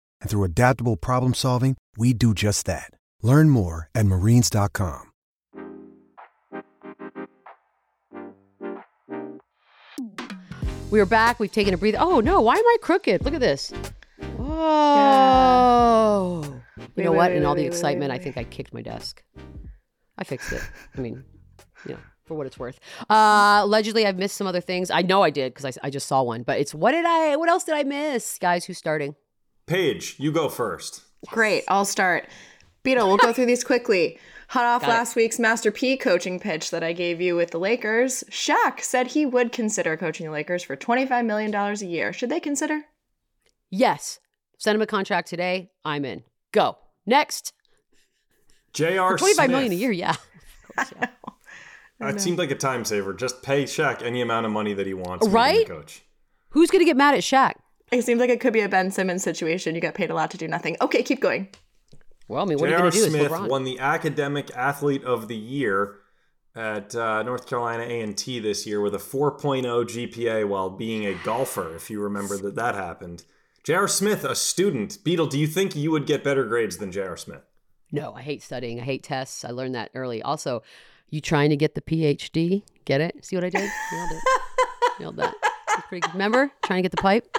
[0.21, 2.91] and through adaptable problem solving, we do just that.
[3.21, 5.11] Learn more at marines.com.
[10.89, 11.39] We are back.
[11.39, 11.99] We've taken a breather.
[12.01, 13.23] Oh no, why am I crooked?
[13.23, 13.71] Look at this.
[14.37, 16.41] Oh.
[16.43, 16.51] Yeah.
[16.51, 16.61] You
[16.95, 17.31] wait, know wait, what?
[17.31, 19.23] Wait, In all the excitement, I think I kicked my desk.
[20.17, 20.61] I fixed it.
[20.97, 21.23] I mean,
[21.85, 22.77] you know, for what it's worth.
[23.09, 24.91] Uh, allegedly, I've missed some other things.
[24.91, 26.43] I know I did because I, I just saw one.
[26.43, 27.37] But it's what did I?
[27.37, 28.65] What else did I miss, guys?
[28.65, 29.15] Who's starting?
[29.71, 31.01] Paige, you go first.
[31.27, 32.27] Great, I'll start.
[32.83, 34.19] Beadle, we'll go through these quickly.
[34.49, 35.15] Hot off Got last it.
[35.15, 39.25] week's Master P coaching pitch that I gave you with the Lakers, Shaq said he
[39.25, 42.11] would consider coaching the Lakers for $25 million a year.
[42.11, 42.81] Should they consider?
[43.69, 44.19] Yes.
[44.57, 45.71] Send him a contract today.
[45.85, 46.23] I'm in.
[46.51, 46.77] Go.
[47.05, 47.53] Next.
[48.73, 49.17] J.R.
[49.17, 50.15] Twenty five million a year, yeah.
[50.75, 51.07] Course, yeah.
[51.99, 53.13] That seemed like a time saver.
[53.13, 55.27] Just pay Shaq any amount of money that he wants.
[55.29, 55.65] Right?
[55.65, 56.01] Coach.
[56.49, 57.53] Who's going to get mad at Shaq?
[57.91, 59.75] It seems like it could be a Ben Simmons situation.
[59.75, 60.77] You get paid a lot to do nothing.
[60.81, 61.49] Okay, keep going.
[62.27, 63.09] Well, I mean, what are you going to do?
[63.09, 65.97] Smith won the Academic Athlete of the Year
[66.55, 71.75] at uh, North Carolina A&T this year with a 4.0 GPA while being a golfer,
[71.75, 73.25] if you remember that that happened.
[73.63, 73.87] J.R.
[73.87, 75.03] Smith, a student.
[75.03, 77.17] Beadle, do you think you would get better grades than J.R.
[77.17, 77.43] Smith?
[77.91, 78.79] No, I hate studying.
[78.79, 79.43] I hate tests.
[79.43, 80.21] I learned that early.
[80.21, 80.63] Also,
[81.09, 82.63] you trying to get the PhD?
[82.85, 83.25] Get it?
[83.25, 83.69] See what I did?
[83.91, 84.23] Nailed it.
[84.99, 85.35] Nailed that.
[85.89, 86.13] Pretty good.
[86.13, 86.49] Remember?
[86.63, 87.37] Trying to get the pipe?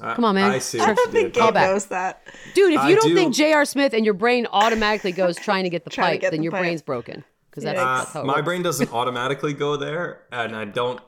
[0.00, 0.50] Come on, man.
[0.50, 0.80] I see.
[0.80, 2.22] I don't think Gabe knows that.
[2.54, 3.14] Dude, if you I don't do.
[3.14, 3.64] think J.R.
[3.64, 6.52] Smith and your brain automatically goes trying to get the pipe, get then the your
[6.52, 6.62] pipe.
[6.62, 7.24] brain's broken.
[7.50, 8.44] Because that's, uh, that's, how my works.
[8.44, 11.00] brain doesn't automatically go there, and I don't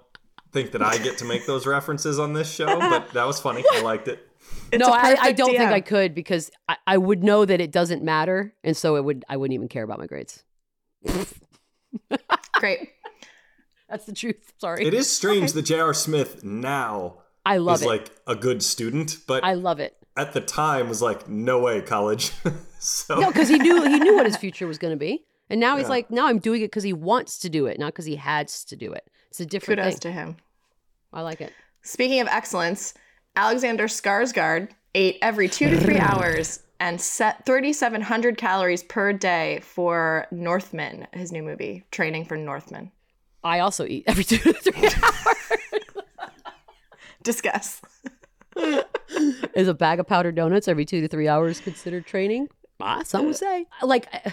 [0.53, 2.79] think that I get to make those references on this show.
[2.79, 3.64] But that was funny.
[3.73, 4.29] I liked it.
[4.70, 5.59] It's no, I, I, don't DM.
[5.59, 9.05] think I could because I, I would know that it doesn't matter, and so it
[9.05, 10.44] would I wouldn't even care about my grades.
[12.55, 12.90] Great.
[13.88, 14.53] That's the truth.
[14.59, 14.87] Sorry.
[14.87, 15.53] It is strange okay.
[15.53, 15.94] that J.R.
[15.94, 17.88] Smith now I love is it.
[17.88, 19.96] like a good student, but I love it.
[20.16, 22.33] At the time, was like no way college.
[22.78, 25.61] so no, because he knew he knew what his future was going to be, and
[25.61, 25.90] now he's yeah.
[25.90, 28.64] like, now I'm doing it because he wants to do it, not because he has
[28.66, 29.11] to do it.
[29.28, 29.80] It's a different.
[29.80, 30.00] Kudos thing.
[30.00, 30.37] to him.
[31.12, 31.52] I like it.
[31.83, 32.94] Speaking of excellence,
[33.37, 40.26] Alexander Skarsgård ate every two to three hours and set 3,700 calories per day for
[40.30, 42.90] Northman, his new movie, Training for Northman.
[43.42, 45.34] I also eat every two to three hours.
[47.25, 47.83] Discuss.
[49.55, 52.49] Is a bag of powdered donuts every two to three hours considered training?
[52.81, 53.67] Ah, some would say.
[53.83, 54.31] Like, uh,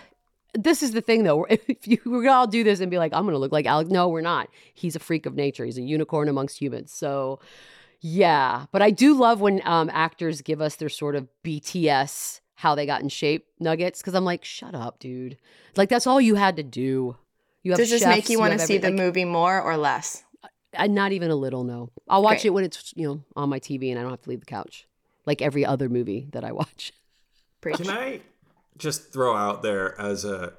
[0.54, 1.48] this is the thing though.
[1.50, 3.90] If you we're gonna all do this and be like, I'm gonna look like Alex.
[3.90, 4.50] No, we're not.
[4.74, 5.66] He's a freak of nature.
[5.66, 6.92] He's a unicorn amongst humans.
[6.92, 7.40] So,
[8.00, 8.66] yeah.
[8.72, 12.86] But I do love when um, actors give us their sort of BTS how they
[12.86, 15.38] got in shape nuggets because I'm like, shut up, dude.
[15.76, 17.16] Like that's all you had to do.
[17.64, 20.24] You have Does this make you want to see the like, movie more or less?
[20.76, 21.64] Uh, not even a little.
[21.64, 22.46] No, I'll watch Great.
[22.46, 24.46] it when it's you know on my TV and I don't have to leave the
[24.46, 24.88] couch,
[25.26, 26.94] like every other movie that I watch.
[27.62, 28.22] Can I
[28.78, 30.54] just throw out there as a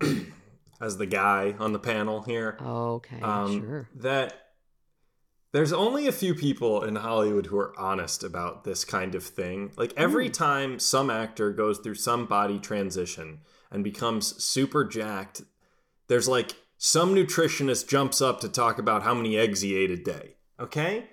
[0.80, 2.56] as the guy on the panel here.
[2.60, 3.88] Okay, um, sure.
[3.94, 4.34] That
[5.52, 9.72] there's only a few people in Hollywood who are honest about this kind of thing.
[9.76, 10.32] Like every mm.
[10.32, 15.42] time some actor goes through some body transition and becomes super jacked,
[16.08, 19.98] there's like some nutritionist jumps up to talk about how many eggs he ate a
[19.98, 20.36] day.
[20.58, 21.10] Okay?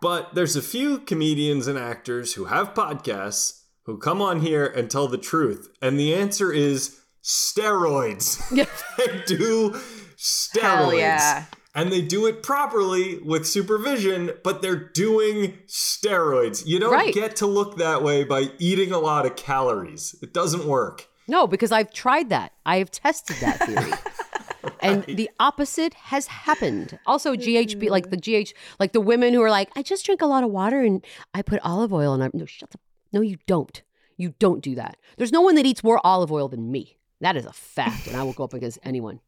[0.00, 4.88] But there's a few comedians and actors who have podcasts who come on here and
[4.88, 5.68] tell the truth.
[5.82, 8.40] And the answer is steroids.
[8.96, 9.70] They do
[10.16, 10.60] steroids.
[10.60, 11.46] Hell yeah.
[11.74, 16.64] And they do it properly with supervision, but they're doing steroids.
[16.64, 17.12] You don't right.
[17.12, 20.14] get to look that way by eating a lot of calories.
[20.22, 21.08] It doesn't work.
[21.26, 22.52] No, because I've tried that.
[22.64, 23.92] I have tested that theory.
[24.62, 24.72] right.
[24.80, 26.98] And the opposite has happened.
[27.06, 30.26] Also, GHB, like the GH, like the women who are like, I just drink a
[30.26, 32.80] lot of water and I put olive oil and I'm, no, shut up.
[33.12, 33.82] No, you don't.
[34.16, 34.96] You don't do that.
[35.16, 36.98] There's no one that eats more olive oil than me.
[37.20, 39.20] That is a fact, and I will go up against anyone.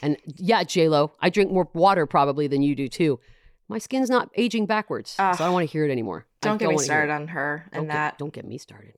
[0.00, 3.20] And yeah, J Lo, I drink more water probably than you do too.
[3.68, 6.26] My skin's not aging backwards, uh, so I don't want to hear it anymore.
[6.40, 8.12] Don't, get me started on her and don't that.
[8.14, 8.94] Get, don't get me started.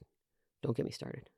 [0.62, 1.28] Don't get me started.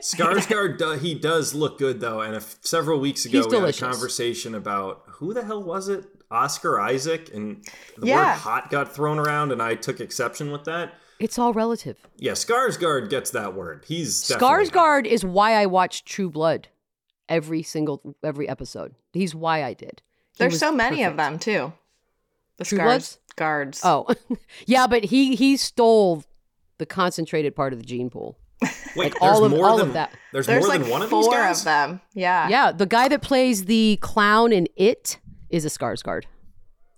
[0.00, 4.54] Skarsgård, he does look good though, and if, several weeks ago we had a conversation
[4.54, 7.64] about who the hell was it, Oscar Isaac, and
[7.96, 8.32] the yeah.
[8.32, 10.94] word "hot" got thrown around, and I took exception with that.
[11.18, 11.96] It's all relative.
[12.16, 13.84] Yeah, Skarsgård gets that word.
[13.88, 16.68] He's Skarsgård is why I watch True Blood
[17.28, 18.94] every single every episode.
[19.12, 20.02] He's why I did.
[20.32, 21.10] He There's so many perfect.
[21.10, 21.72] of them too.
[22.58, 23.80] The True Scars guards.
[23.84, 24.06] Oh,
[24.66, 26.24] yeah, but he he stole
[26.78, 28.38] the concentrated part of the gene pool.
[28.96, 30.12] Wait, like all of all than, of that.
[30.32, 31.60] There's, there's more like than one of these guys.
[31.60, 32.00] of them.
[32.14, 32.48] Yeah.
[32.48, 35.18] Yeah, the guy that plays the clown in It
[35.50, 36.24] is a Skarsgård.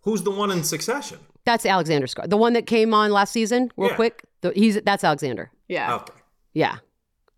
[0.03, 1.19] Who's the one in Succession?
[1.45, 3.71] That's Alexander Scar, the one that came on last season.
[3.77, 3.97] Real yeah.
[3.97, 5.51] quick, the, he's that's Alexander.
[5.69, 5.97] Yeah.
[5.97, 6.13] Okay.
[6.53, 6.77] Yeah.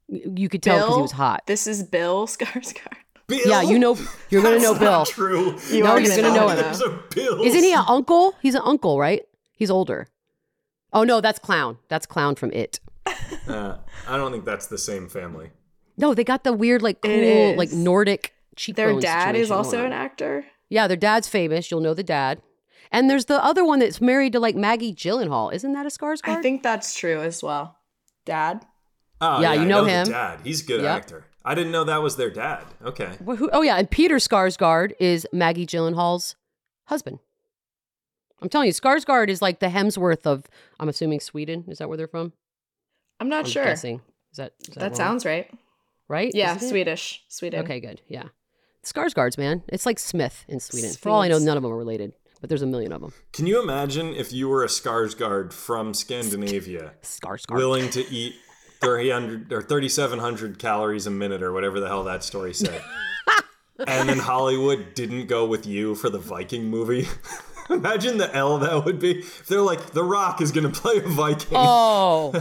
[0.08, 1.42] You could tell because he was hot.
[1.46, 2.96] This is Bill Skarsgård.
[3.28, 3.40] Bill?
[3.46, 3.96] Yeah, you know,
[4.30, 5.06] you're gonna know Bill.
[5.06, 5.56] true.
[5.70, 6.56] You no, you're gonna know him.
[6.56, 7.42] There's a Bill.
[7.42, 8.34] Isn't he an uncle?
[8.42, 9.22] He's an uncle, right?
[9.52, 10.08] He's older.
[10.92, 11.78] Oh no, that's clown.
[11.88, 12.80] That's clown from It.
[13.48, 15.50] Uh, I don't think that's the same family.
[15.96, 19.02] No, they got the weird, like cool, like Nordic cheekbones.
[19.02, 20.44] Their dad is also an actor.
[20.68, 21.70] Yeah, their dad's famous.
[21.70, 22.40] You'll know the dad.
[22.92, 25.52] And there's the other one that's married to like Maggie Gyllenhaal.
[25.52, 26.38] Isn't that a Skarsgård?
[26.38, 27.78] I think that's true as well.
[28.24, 28.64] Dad.
[29.20, 30.08] Oh yeah, yeah you know, know him.
[30.08, 30.40] Dad.
[30.44, 30.96] He's a good yep.
[30.96, 31.24] actor.
[31.44, 32.64] I didn't know that was their dad.
[32.84, 33.16] Okay.
[33.20, 36.36] Well, who, oh yeah, and Peter Skarsgård is Maggie Gyllenhaal's
[36.84, 37.18] husband.
[38.40, 40.44] I'm telling you, Skarsgård is like the Hemsworth of.
[40.78, 41.64] I'm assuming Sweden.
[41.68, 42.32] Is that where they're from?
[43.22, 43.64] I'm not I'm sure.
[43.64, 44.00] Guessing.
[44.32, 45.48] Is that is that, that sounds right?
[46.08, 46.32] Right?
[46.34, 47.22] Yeah, Swedish.
[47.28, 47.62] Sweden.
[47.62, 48.00] Okay, good.
[48.08, 48.24] Yeah.
[48.84, 49.62] Skarsgårds, man.
[49.68, 50.92] It's like Smith in Sweden.
[50.94, 53.12] For all I know, none of them are related but there's a million of them.
[53.32, 58.34] Can you imagine if you were a Skarsgård from Scandinavia, Skarsgård, willing to eat
[58.80, 62.82] 300 or 3,700 calories a minute or whatever the hell that story said,
[63.86, 67.06] and then Hollywood didn't go with you for the Viking movie?
[67.72, 69.20] Imagine the L that would be.
[69.20, 71.48] If they're like, The Rock is going to play a Viking.
[71.52, 72.32] Oh,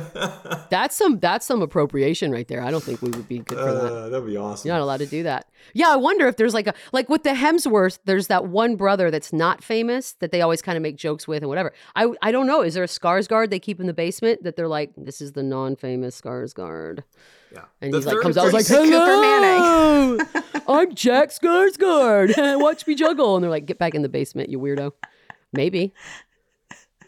[0.70, 2.62] that's some that's some appropriation right there.
[2.64, 3.94] I don't think we would be good for that.
[3.94, 4.68] Uh, that'd be awesome.
[4.68, 5.48] You're not allowed to do that.
[5.74, 8.00] Yeah, I wonder if there's like a like with the Hemsworth.
[8.06, 11.44] There's that one brother that's not famous that they always kind of make jokes with
[11.44, 11.74] and whatever.
[11.96, 12.62] I I don't know.
[12.62, 15.44] Is there a Skarsgård they keep in the basement that they're like, this is the
[15.44, 17.04] non-famous Skarsgård?
[17.54, 17.66] Yeah.
[17.82, 20.18] And he's like comes out like, hello,
[20.68, 22.60] I'm Jack Skarsgård.
[22.62, 23.36] Watch me juggle.
[23.36, 24.94] And they're like, get back in the basement, you weirdo.
[25.54, 25.94] Maybe.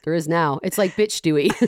[0.04, 0.60] There is now.
[0.64, 1.50] It's like bitch Dewey.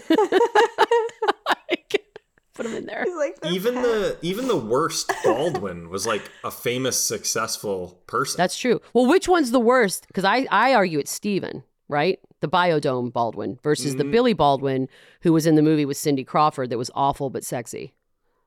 [2.54, 3.06] Put him in there.
[3.18, 8.38] Like even the even the worst Baldwin was like a famous, successful person.
[8.38, 8.80] That's true.
[8.94, 10.08] Well, which one's the worst?
[10.08, 12.18] Because I I argue it's Steven, right?
[12.40, 13.98] The Biodome Baldwin versus mm-hmm.
[13.98, 14.88] the Billy Baldwin
[15.22, 17.94] who was in the movie with Cindy Crawford that was awful but sexy.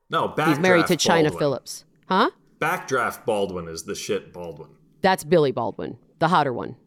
[0.09, 1.85] No, He's married to Chynna Phillips.
[2.07, 2.31] Huh?
[2.59, 4.69] Backdraft Baldwin is the shit Baldwin.
[5.01, 6.77] That's Billy Baldwin, the hotter one.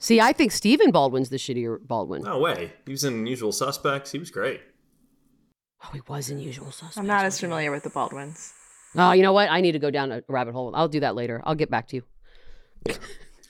[0.00, 2.22] See, I think Stephen Baldwin's the shittier Baldwin.
[2.22, 2.72] No way.
[2.86, 4.10] He was in Usual Suspects.
[4.10, 4.62] He was great.
[5.84, 6.96] Oh, he was in Usual Suspects.
[6.96, 8.54] I'm not as familiar with the Baldwins.
[8.96, 9.50] Oh, you know what?
[9.50, 10.74] I need to go down a rabbit hole.
[10.74, 11.42] I'll do that later.
[11.44, 12.02] I'll get back to you.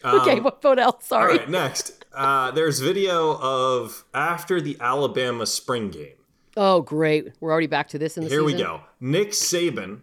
[0.05, 1.07] okay, um, what, what else?
[1.07, 1.33] Sorry.
[1.33, 2.05] All right, next.
[2.13, 6.17] Uh, there's video of after the Alabama spring game.
[6.57, 7.33] Oh, great.
[7.39, 8.59] We're already back to this in the Here season?
[8.59, 8.81] we go.
[8.99, 10.01] Nick Saban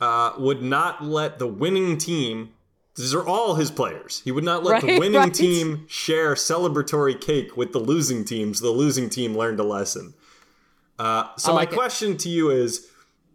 [0.00, 2.50] uh, would not let the winning team
[3.00, 4.20] these are all his players.
[4.24, 5.34] He would not let right, the winning right.
[5.34, 10.14] team share celebratory cake with the losing team, so the losing team learned a lesson.
[10.98, 12.88] Uh, so like my question to you is: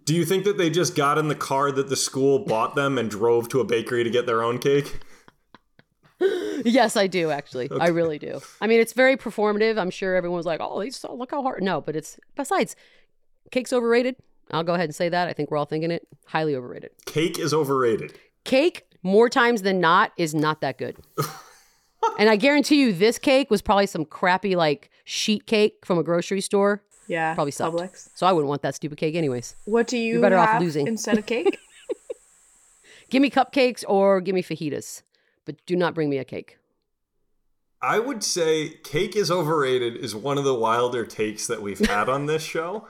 [0.06, 2.98] Do you think that they just got in the car that the school bought them
[2.98, 5.00] and drove to a bakery to get their own cake?
[6.66, 7.70] yes, I do actually.
[7.70, 7.84] Okay.
[7.84, 8.40] I really do.
[8.62, 9.78] I mean, it's very performative.
[9.78, 10.84] I'm sure everyone was like, "Oh,
[11.16, 12.76] look how hard." No, but it's besides
[13.52, 14.16] Cake's overrated.
[14.52, 15.28] I'll go ahead and say that.
[15.28, 16.08] I think we're all thinking it.
[16.28, 16.92] Highly overrated.
[17.06, 18.18] Cake is overrated.
[18.44, 20.98] Cake, more times than not, is not that good.
[22.20, 26.04] and I guarantee you, this cake was probably some crappy like sheet cake from a
[26.04, 26.84] grocery store.
[27.08, 27.78] Yeah, probably sucked.
[27.78, 28.10] Publix.
[28.16, 29.56] So I wouldn't want that stupid cake, anyways.
[29.66, 31.56] What do you You're better off losing instead of cake?
[33.12, 35.04] give me cupcakes or give me fajitas,
[35.46, 36.58] but do not bring me a cake.
[37.80, 42.10] I would say cake is overrated is one of the wilder takes that we've had
[42.10, 42.88] on this show.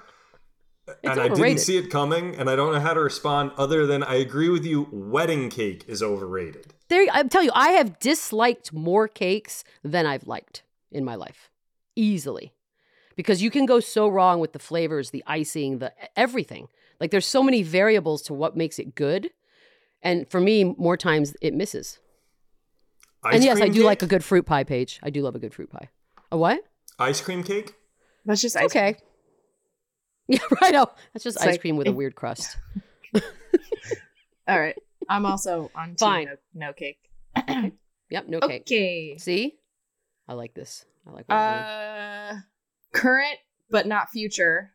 [0.88, 1.32] And overrated.
[1.32, 4.16] I didn't see it coming, and I don't know how to respond other than I
[4.16, 4.88] agree with you.
[4.92, 6.74] Wedding cake is overrated.
[6.88, 11.50] There, I'm telling you, I have disliked more cakes than I've liked in my life,
[11.96, 12.54] easily,
[13.16, 16.68] because you can go so wrong with the flavors, the icing, the everything.
[17.00, 19.32] Like there's so many variables to what makes it good,
[20.02, 22.00] and for me, more times it misses.
[23.24, 23.84] Ice and yes, I do cake?
[23.84, 25.00] like a good fruit pie Paige.
[25.02, 25.90] I do love a good fruit pie.
[26.32, 26.62] A what?
[27.00, 27.74] Ice cream cake.
[28.24, 28.94] That's just ice okay.
[28.94, 29.04] Cream.
[30.28, 30.74] Yeah, right.
[30.74, 32.58] Oh, that's just it's ice like, cream with a weird crust.
[34.48, 34.76] All right.
[35.08, 36.26] I'm also on Fine.
[36.54, 36.98] No, no cake.
[38.10, 38.62] Yep, no cake.
[38.62, 39.18] Okay.
[39.20, 39.56] See?
[40.28, 40.86] I like this.
[41.08, 42.40] I like Uh
[42.94, 43.38] current
[43.70, 44.72] but not future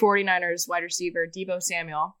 [0.00, 2.16] 49ers wide receiver Deebo Samuel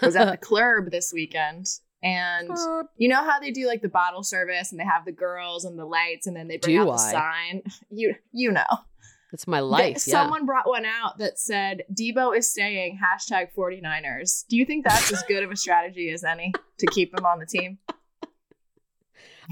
[0.00, 1.66] was at the club this weekend.
[2.02, 2.56] And
[2.96, 5.78] you know how they do like the bottle service and they have the girls and
[5.78, 7.62] the lights and then they bring do out the sign?
[7.90, 8.64] You you know.
[9.32, 10.06] That's my life.
[10.06, 10.22] Yeah.
[10.22, 14.44] Someone brought one out that said Deebo is staying hashtag 49ers.
[14.48, 17.38] Do you think that's as good of a strategy as any to keep him on
[17.38, 17.78] the team?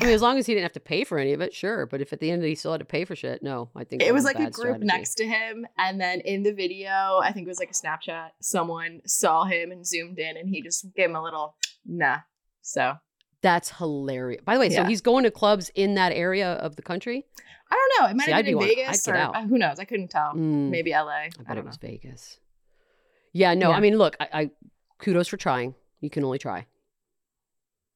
[0.01, 1.85] I mean, as long as he didn't have to pay for any of it, sure.
[1.87, 4.03] But if at the end he still had to pay for shit, no, I think
[4.03, 4.87] it was, was like a, a group strategy.
[4.87, 8.31] next to him, and then in the video, I think it was like a Snapchat.
[8.41, 12.19] Someone saw him and zoomed in, and he just gave him a little nah.
[12.63, 12.95] So
[13.43, 14.43] that's hilarious.
[14.45, 14.83] By the way, yeah.
[14.83, 17.25] so he's going to clubs in that area of the country.
[17.71, 18.11] I don't know.
[18.11, 19.79] It might See, have been in Vegas or uh, who knows.
[19.79, 20.33] I couldn't tell.
[20.33, 20.71] Mm.
[20.71, 21.09] Maybe LA.
[21.09, 22.39] I, I bet it was Vegas.
[23.33, 23.71] Yeah, no.
[23.71, 23.77] Yeah.
[23.77, 24.51] I mean, look, I, I
[24.99, 25.75] kudos for trying.
[26.01, 26.67] You can only try.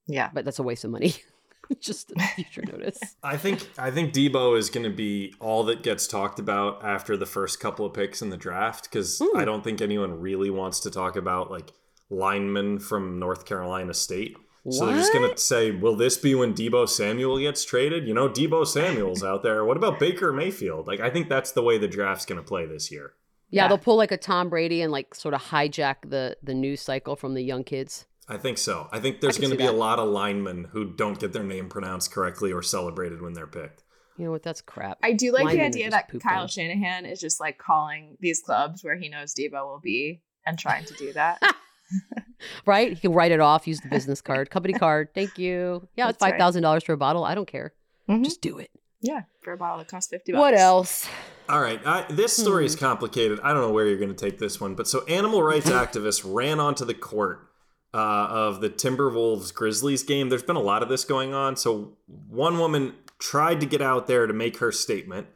[0.06, 1.14] Yeah, but that's a waste of money.
[1.80, 2.98] Just a future notice.
[3.22, 7.16] I think I think Deebo is going to be all that gets talked about after
[7.16, 9.36] the first couple of picks in the draft because mm.
[9.36, 11.72] I don't think anyone really wants to talk about like
[12.10, 14.36] linemen from North Carolina State.
[14.70, 18.28] So they're just gonna say, "Will this be when Deebo Samuel gets traded?" You know,
[18.28, 19.64] Deebo Samuel's out there.
[19.64, 20.86] What about Baker Mayfield?
[20.86, 23.14] Like, I think that's the way the draft's gonna play this year.
[23.50, 26.54] Yeah, yeah, they'll pull like a Tom Brady and like sort of hijack the the
[26.54, 28.06] news cycle from the young kids.
[28.28, 28.88] I think so.
[28.92, 29.72] I think there's going to be that.
[29.72, 33.48] a lot of linemen who don't get their name pronounced correctly or celebrated when they're
[33.48, 33.82] picked.
[34.16, 34.42] You know what?
[34.42, 34.98] That's crap.
[35.02, 36.48] I do like linemen the idea that Kyle on.
[36.48, 40.84] Shanahan is just like calling these clubs where he knows Deebo will be and trying
[40.84, 41.42] to do that.
[42.66, 42.92] right?
[42.92, 45.08] He can write it off, use the business card, company card.
[45.14, 45.88] Thank you.
[45.96, 47.24] Yeah, it's five thousand dollars for a bottle.
[47.24, 47.72] I don't care.
[48.08, 48.24] Mm-hmm.
[48.24, 48.70] Just do it.
[49.00, 50.32] Yeah, for a bottle that costs fifty.
[50.32, 50.40] Bucks.
[50.40, 51.08] What else?
[51.48, 52.80] All right, I, this story is hmm.
[52.80, 53.40] complicated.
[53.42, 56.22] I don't know where you're going to take this one, but so animal rights activists
[56.24, 57.48] ran onto the court
[57.94, 60.28] uh, of the Timberwolves Grizzlies game.
[60.28, 61.56] There's been a lot of this going on.
[61.56, 65.26] So one woman tried to get out there to make her statement.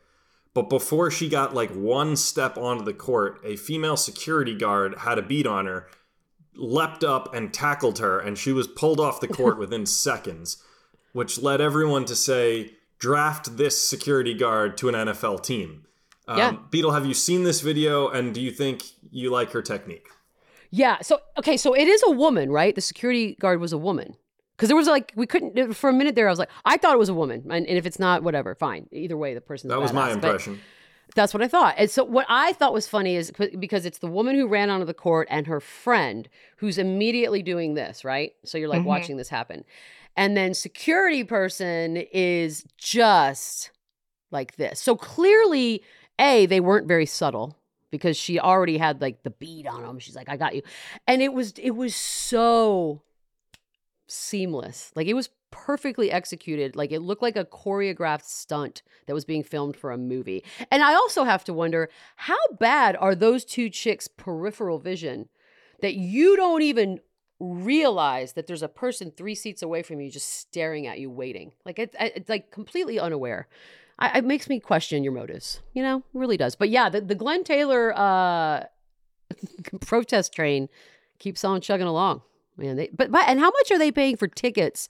[0.54, 5.18] But before she got like one step onto the court, a female security guard had
[5.18, 5.86] a beat on her
[6.56, 10.62] leapt up and tackled her, and she was pulled off the court within seconds,
[11.12, 15.84] which led everyone to say, draft this security guard to an NFL team.
[16.28, 16.56] Um, yeah.
[16.70, 20.08] Beadle, have you seen this video, and do you think you like her technique?
[20.70, 20.98] Yeah.
[21.02, 22.74] So, okay, so it is a woman, right?
[22.74, 24.16] The security guard was a woman.
[24.56, 26.94] Because there was like, we couldn't, for a minute there, I was like, I thought
[26.94, 27.42] it was a woman.
[27.50, 28.88] And, and if it's not, whatever, fine.
[28.90, 29.68] Either way, the person.
[29.68, 30.54] That was my impression.
[30.54, 30.62] But,
[31.16, 31.74] that's what I thought.
[31.76, 34.86] And so what I thought was funny is because it's the woman who ran onto
[34.86, 38.34] the court and her friend who's immediately doing this, right?
[38.44, 38.88] So you're like mm-hmm.
[38.88, 39.64] watching this happen.
[40.16, 43.72] And then security person is just
[44.30, 44.80] like this.
[44.80, 45.82] So clearly,
[46.18, 47.56] A, they weren't very subtle
[47.90, 49.98] because she already had like the bead on them.
[49.98, 50.62] She's like, I got you.
[51.06, 53.02] And it was it was so
[54.06, 54.92] seamless.
[54.94, 56.76] Like it was perfectly executed.
[56.76, 60.44] Like it looked like a choreographed stunt that was being filmed for a movie.
[60.70, 65.28] And I also have to wonder how bad are those two chicks' peripheral vision
[65.80, 67.00] that you don't even
[67.38, 71.52] realize that there's a person three seats away from you just staring at you waiting
[71.66, 73.46] like it's it, like completely unaware
[73.98, 77.14] I, it makes me question your motives you know really does but yeah the, the
[77.14, 78.64] Glen Taylor uh
[79.82, 80.70] protest train
[81.18, 82.22] keeps on chugging along
[82.56, 84.88] man they but, but and how much are they paying for tickets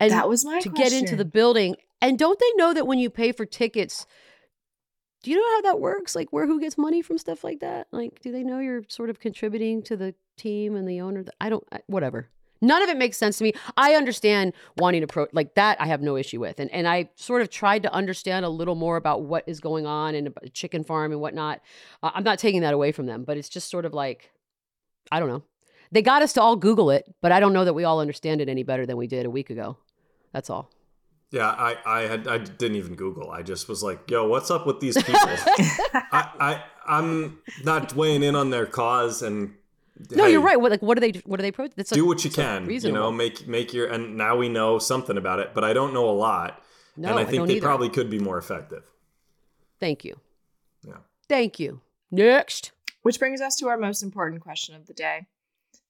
[0.00, 0.90] and that was my to question.
[0.90, 1.76] get into the building.
[2.00, 4.06] And don't they know that when you pay for tickets,
[5.22, 6.16] do you know how that works?
[6.16, 7.88] Like where who gets money from stuff like that?
[7.92, 11.24] Like do they know you're sort of contributing to the team and the owner?
[11.40, 12.30] I don't I, whatever.
[12.62, 13.54] None of it makes sense to me.
[13.76, 15.80] I understand wanting to pro like that.
[15.80, 18.74] I have no issue with, and and I sort of tried to understand a little
[18.74, 21.62] more about what is going on and a chicken farm and whatnot.
[22.02, 24.30] Uh, I'm not taking that away from them, but it's just sort of like,
[25.10, 25.42] I don't know.
[25.90, 28.40] They got us to all Google it, but I don't know that we all understand
[28.42, 29.78] it any better than we did a week ago.
[30.32, 30.70] That's all.
[31.30, 33.30] Yeah, I, I had I didn't even Google.
[33.30, 38.24] I just was like, "Yo, what's up with these people?" I, I I'm not weighing
[38.24, 39.54] in on their cause, and
[40.10, 40.60] no, hey, you're right.
[40.60, 41.76] What like what do they what do they protest?
[41.76, 42.68] That's do what you can.
[42.68, 45.94] You know, make make your and now we know something about it, but I don't
[45.94, 46.62] know a lot.
[46.96, 47.66] No, and I think I they either.
[47.66, 48.82] probably could be more effective.
[49.78, 50.18] Thank you.
[50.86, 50.98] Yeah.
[51.28, 51.80] Thank you.
[52.10, 52.72] Next.
[53.02, 55.26] Which brings us to our most important question of the day.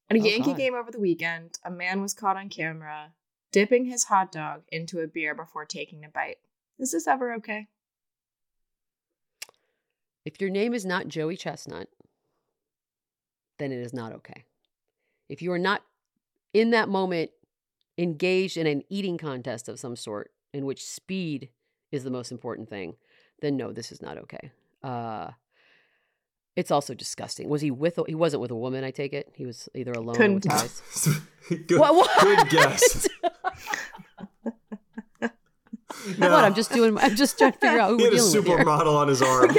[0.09, 0.57] At a oh, Yankee God.
[0.57, 3.12] game over the weekend, a man was caught on camera
[3.53, 6.38] dipping his hot dog into a beer before taking a bite.
[6.78, 7.68] Is this ever okay?
[10.24, 11.88] If your name is not Joey Chestnut,
[13.59, 14.44] then it is not okay.
[15.28, 15.82] If you are not
[16.53, 17.30] in that moment
[17.98, 21.51] engaged in an eating contest of some sort in which speed
[21.92, 22.96] is the most important thing,
[23.40, 24.51] then no, this is not okay.
[24.82, 25.30] Uh,
[26.57, 27.48] it's also disgusting.
[27.48, 27.98] Was he with?
[27.98, 28.84] A, he wasn't with a woman.
[28.84, 29.32] I take it.
[29.34, 31.20] He was either alone Couldn't or with guys.
[31.66, 32.20] good, what, what?
[32.20, 33.09] good guess.
[36.18, 36.30] no.
[36.30, 36.44] What?
[36.44, 36.98] I'm just doing.
[36.98, 39.51] I'm just trying to figure out who he we're had a supermodel on his arm.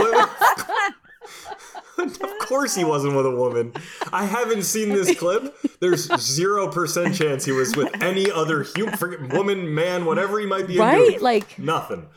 [1.97, 3.73] of course he wasn't with a woman.
[4.11, 5.55] I haven't seen this clip.
[5.79, 10.67] There's zero percent chance he was with any other human, woman, man, whatever he might
[10.67, 10.77] be.
[10.77, 11.21] Right?
[11.21, 12.07] Like nothing.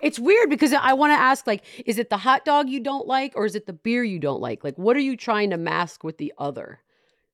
[0.00, 3.06] It's weird because I want to ask, like, is it the hot dog you don't
[3.06, 4.62] like, or is it the beer you don't like?
[4.62, 6.80] Like, what are you trying to mask with the other?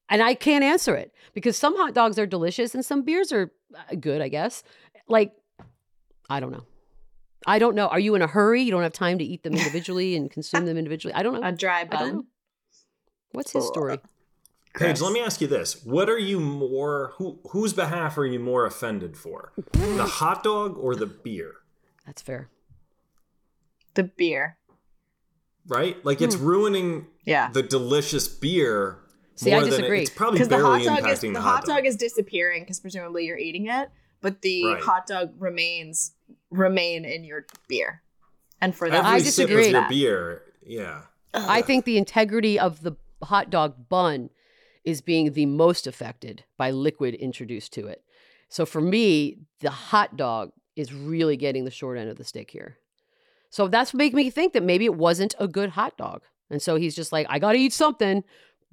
[0.08, 3.52] And I can't answer it because some hot dogs are delicious and some beers are
[3.74, 4.62] uh, good, I guess.
[5.08, 5.32] Like,
[6.28, 6.64] I don't know.
[7.46, 7.88] I don't know.
[7.88, 8.62] Are you in a hurry?
[8.62, 11.14] You don't have time to eat them individually and consume them individually?
[11.14, 11.46] I don't know.
[11.46, 12.24] A dry bun.
[13.32, 13.98] What's his story?
[14.74, 18.40] Paige, let me ask you this: What are you more who whose behalf are you
[18.40, 21.54] more offended for, the hot dog or the beer?
[22.06, 22.48] That's fair.
[23.94, 24.58] The beer.
[25.66, 26.04] Right?
[26.04, 26.44] Like it's hmm.
[26.44, 27.50] ruining yeah.
[27.50, 28.98] the delicious beer.
[29.36, 30.00] See, I disagree.
[30.00, 31.76] It, it's probably barely the hot dog impacting is, the, the hot dog.
[31.76, 33.90] dog is disappearing because presumably you're eating it,
[34.20, 34.82] but the right.
[34.82, 36.12] hot dog remains
[36.50, 38.02] remain in your beer.
[38.60, 39.70] And for that, Every I disagree.
[39.70, 41.02] your beer, yeah.
[41.34, 42.92] I think the integrity of the
[43.22, 44.30] hot dog bun
[44.84, 48.04] is being the most affected by liquid introduced to it.
[48.48, 52.50] So for me, the hot dog is really getting the short end of the stick
[52.50, 52.78] here.
[53.50, 56.22] So that's making me think that maybe it wasn't a good hot dog.
[56.50, 58.24] And so he's just like, I got to eat something.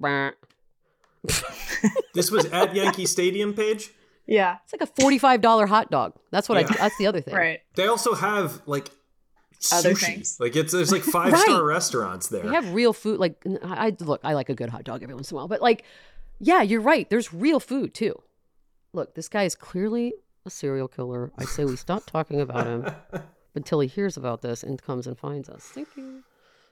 [2.14, 3.92] this was at Yankee Stadium, Paige?
[4.26, 4.58] Yeah.
[4.64, 6.14] It's like a $45 hot dog.
[6.30, 6.66] That's what yeah.
[6.68, 7.34] I that's the other thing.
[7.34, 7.60] Right.
[7.76, 8.88] They also have like
[9.72, 10.06] other sushi.
[10.06, 10.40] things.
[10.40, 11.42] Like it's there's like five right.
[11.42, 12.42] star restaurants there.
[12.42, 13.20] They have real food.
[13.20, 15.62] Like I look, I like a good hot dog every once in a while, but
[15.62, 15.84] like,
[16.40, 17.08] yeah, you're right.
[17.08, 18.20] There's real food too.
[18.92, 20.14] Look, this guy is clearly
[20.44, 21.32] a serial killer.
[21.38, 22.86] I say we stop talking about him.
[23.54, 25.62] until he hears about this and comes and finds us.
[25.62, 26.22] Thank you.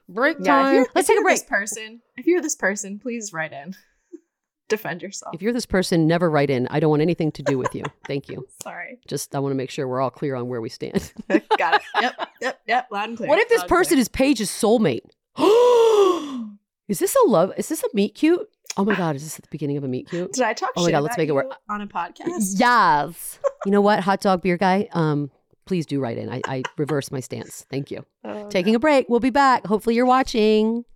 [0.08, 0.74] Break time.
[0.74, 1.38] Yeah, Let's take a break.
[1.38, 3.74] This person, if you're this person, please write in.
[4.68, 5.34] Defend yourself.
[5.34, 6.66] If you're this person, never write in.
[6.68, 7.84] I don't want anything to do with you.
[8.06, 8.46] Thank you.
[8.62, 8.98] Sorry.
[9.06, 11.12] Just I want to make sure we're all clear on where we stand.
[11.58, 11.82] Got it.
[12.00, 12.28] Yep.
[12.40, 12.60] Yep.
[12.66, 12.88] Yep.
[12.90, 13.28] Loud and clear.
[13.28, 15.06] What if this person is Paige's soulmate?
[16.88, 17.52] is this a love?
[17.56, 18.48] Is this a meet cute?
[18.80, 20.32] Oh my god, is this at the beginning of a meet cute?
[20.32, 20.70] Did I talk?
[20.74, 22.58] Oh my god, let's make it work on a podcast.
[22.58, 23.38] Yes.
[23.66, 24.88] you know what, hot dog beer guy?
[24.92, 25.30] Um,
[25.66, 26.30] please do write in.
[26.30, 27.66] I, I reverse my stance.
[27.70, 28.06] Thank you.
[28.24, 28.76] Oh, Taking no.
[28.76, 29.06] a break.
[29.10, 29.66] We'll be back.
[29.66, 30.86] Hopefully, you're watching.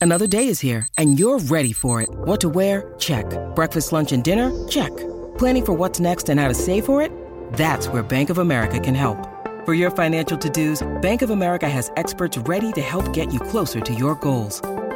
[0.00, 2.08] Another day is here, and you're ready for it.
[2.10, 2.94] What to wear?
[2.98, 3.26] Check.
[3.54, 4.50] Breakfast, lunch, and dinner?
[4.68, 4.90] Check.
[5.36, 7.12] Planning for what's next and how to save for it?
[7.52, 9.28] That's where Bank of America can help.
[9.66, 13.38] For your financial to dos, Bank of America has experts ready to help get you
[13.38, 14.62] closer to your goals.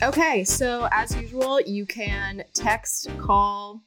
[0.00, 3.82] Okay, so as usual, you can text, call,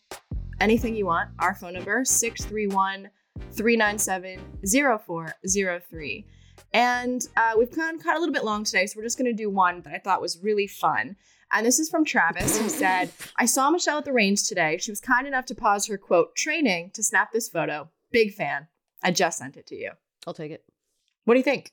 [0.59, 1.29] anything you want.
[1.39, 3.09] Our phone number 631
[3.51, 6.27] 397 0403.
[6.73, 9.33] And uh, we've kind of a little bit long today, so we're just going to
[9.33, 11.15] do one that I thought was really fun.
[11.53, 14.79] And this is from Travis, who said, I saw Michelle at the range today.
[14.81, 17.89] She was kind enough to pause her quote training to snap this photo.
[18.11, 18.67] Big fan.
[19.01, 19.91] I just sent it to you.
[20.27, 20.65] I'll take it.
[21.23, 21.71] What do you think?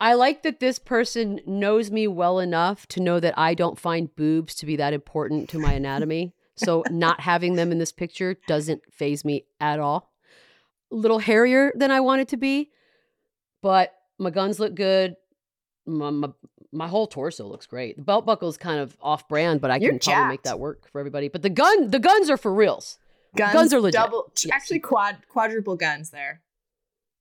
[0.00, 4.14] I like that this person knows me well enough to know that I don't find
[4.14, 6.34] boobs to be that important to my anatomy.
[6.56, 10.12] so not having them in this picture doesn't phase me at all.
[10.92, 12.70] A little hairier than I want it to be,
[13.62, 15.16] but my guns look good.
[15.86, 16.28] My, my,
[16.72, 17.96] my whole torso looks great.
[17.96, 20.16] The belt buckle is kind of off brand, but I You're can jacked.
[20.16, 21.28] probably make that work for everybody.
[21.28, 22.98] But the gun, the guns are for reals.
[23.36, 24.00] Guns, guns are legit.
[24.00, 24.52] Double, yes.
[24.52, 26.42] actually quad quadruple guns there.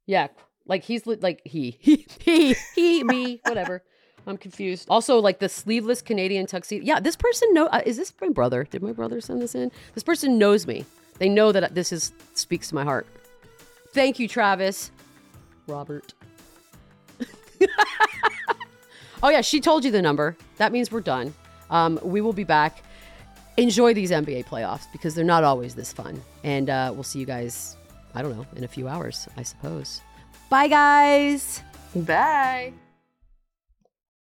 [0.05, 0.27] Yeah,
[0.65, 3.83] like he's li- like he he he he me whatever.
[4.25, 4.87] I'm confused.
[4.89, 6.85] Also, like the sleeveless Canadian tuxedo.
[6.85, 7.65] Yeah, this person know.
[7.67, 8.63] Uh, is this my brother?
[8.63, 9.69] Did my brother send this in?
[9.95, 10.85] This person knows me.
[11.17, 13.05] They know that this is speaks to my heart.
[13.93, 14.91] Thank you, Travis.
[15.67, 16.13] Robert.
[19.23, 20.37] oh yeah, she told you the number.
[20.57, 21.33] That means we're done.
[21.69, 22.83] Um, we will be back.
[23.57, 26.21] Enjoy these NBA playoffs because they're not always this fun.
[26.43, 27.77] And uh, we'll see you guys.
[28.15, 30.01] I don't know in a few hours, I suppose.
[30.53, 31.63] Bye, guys.
[31.95, 32.73] Bye.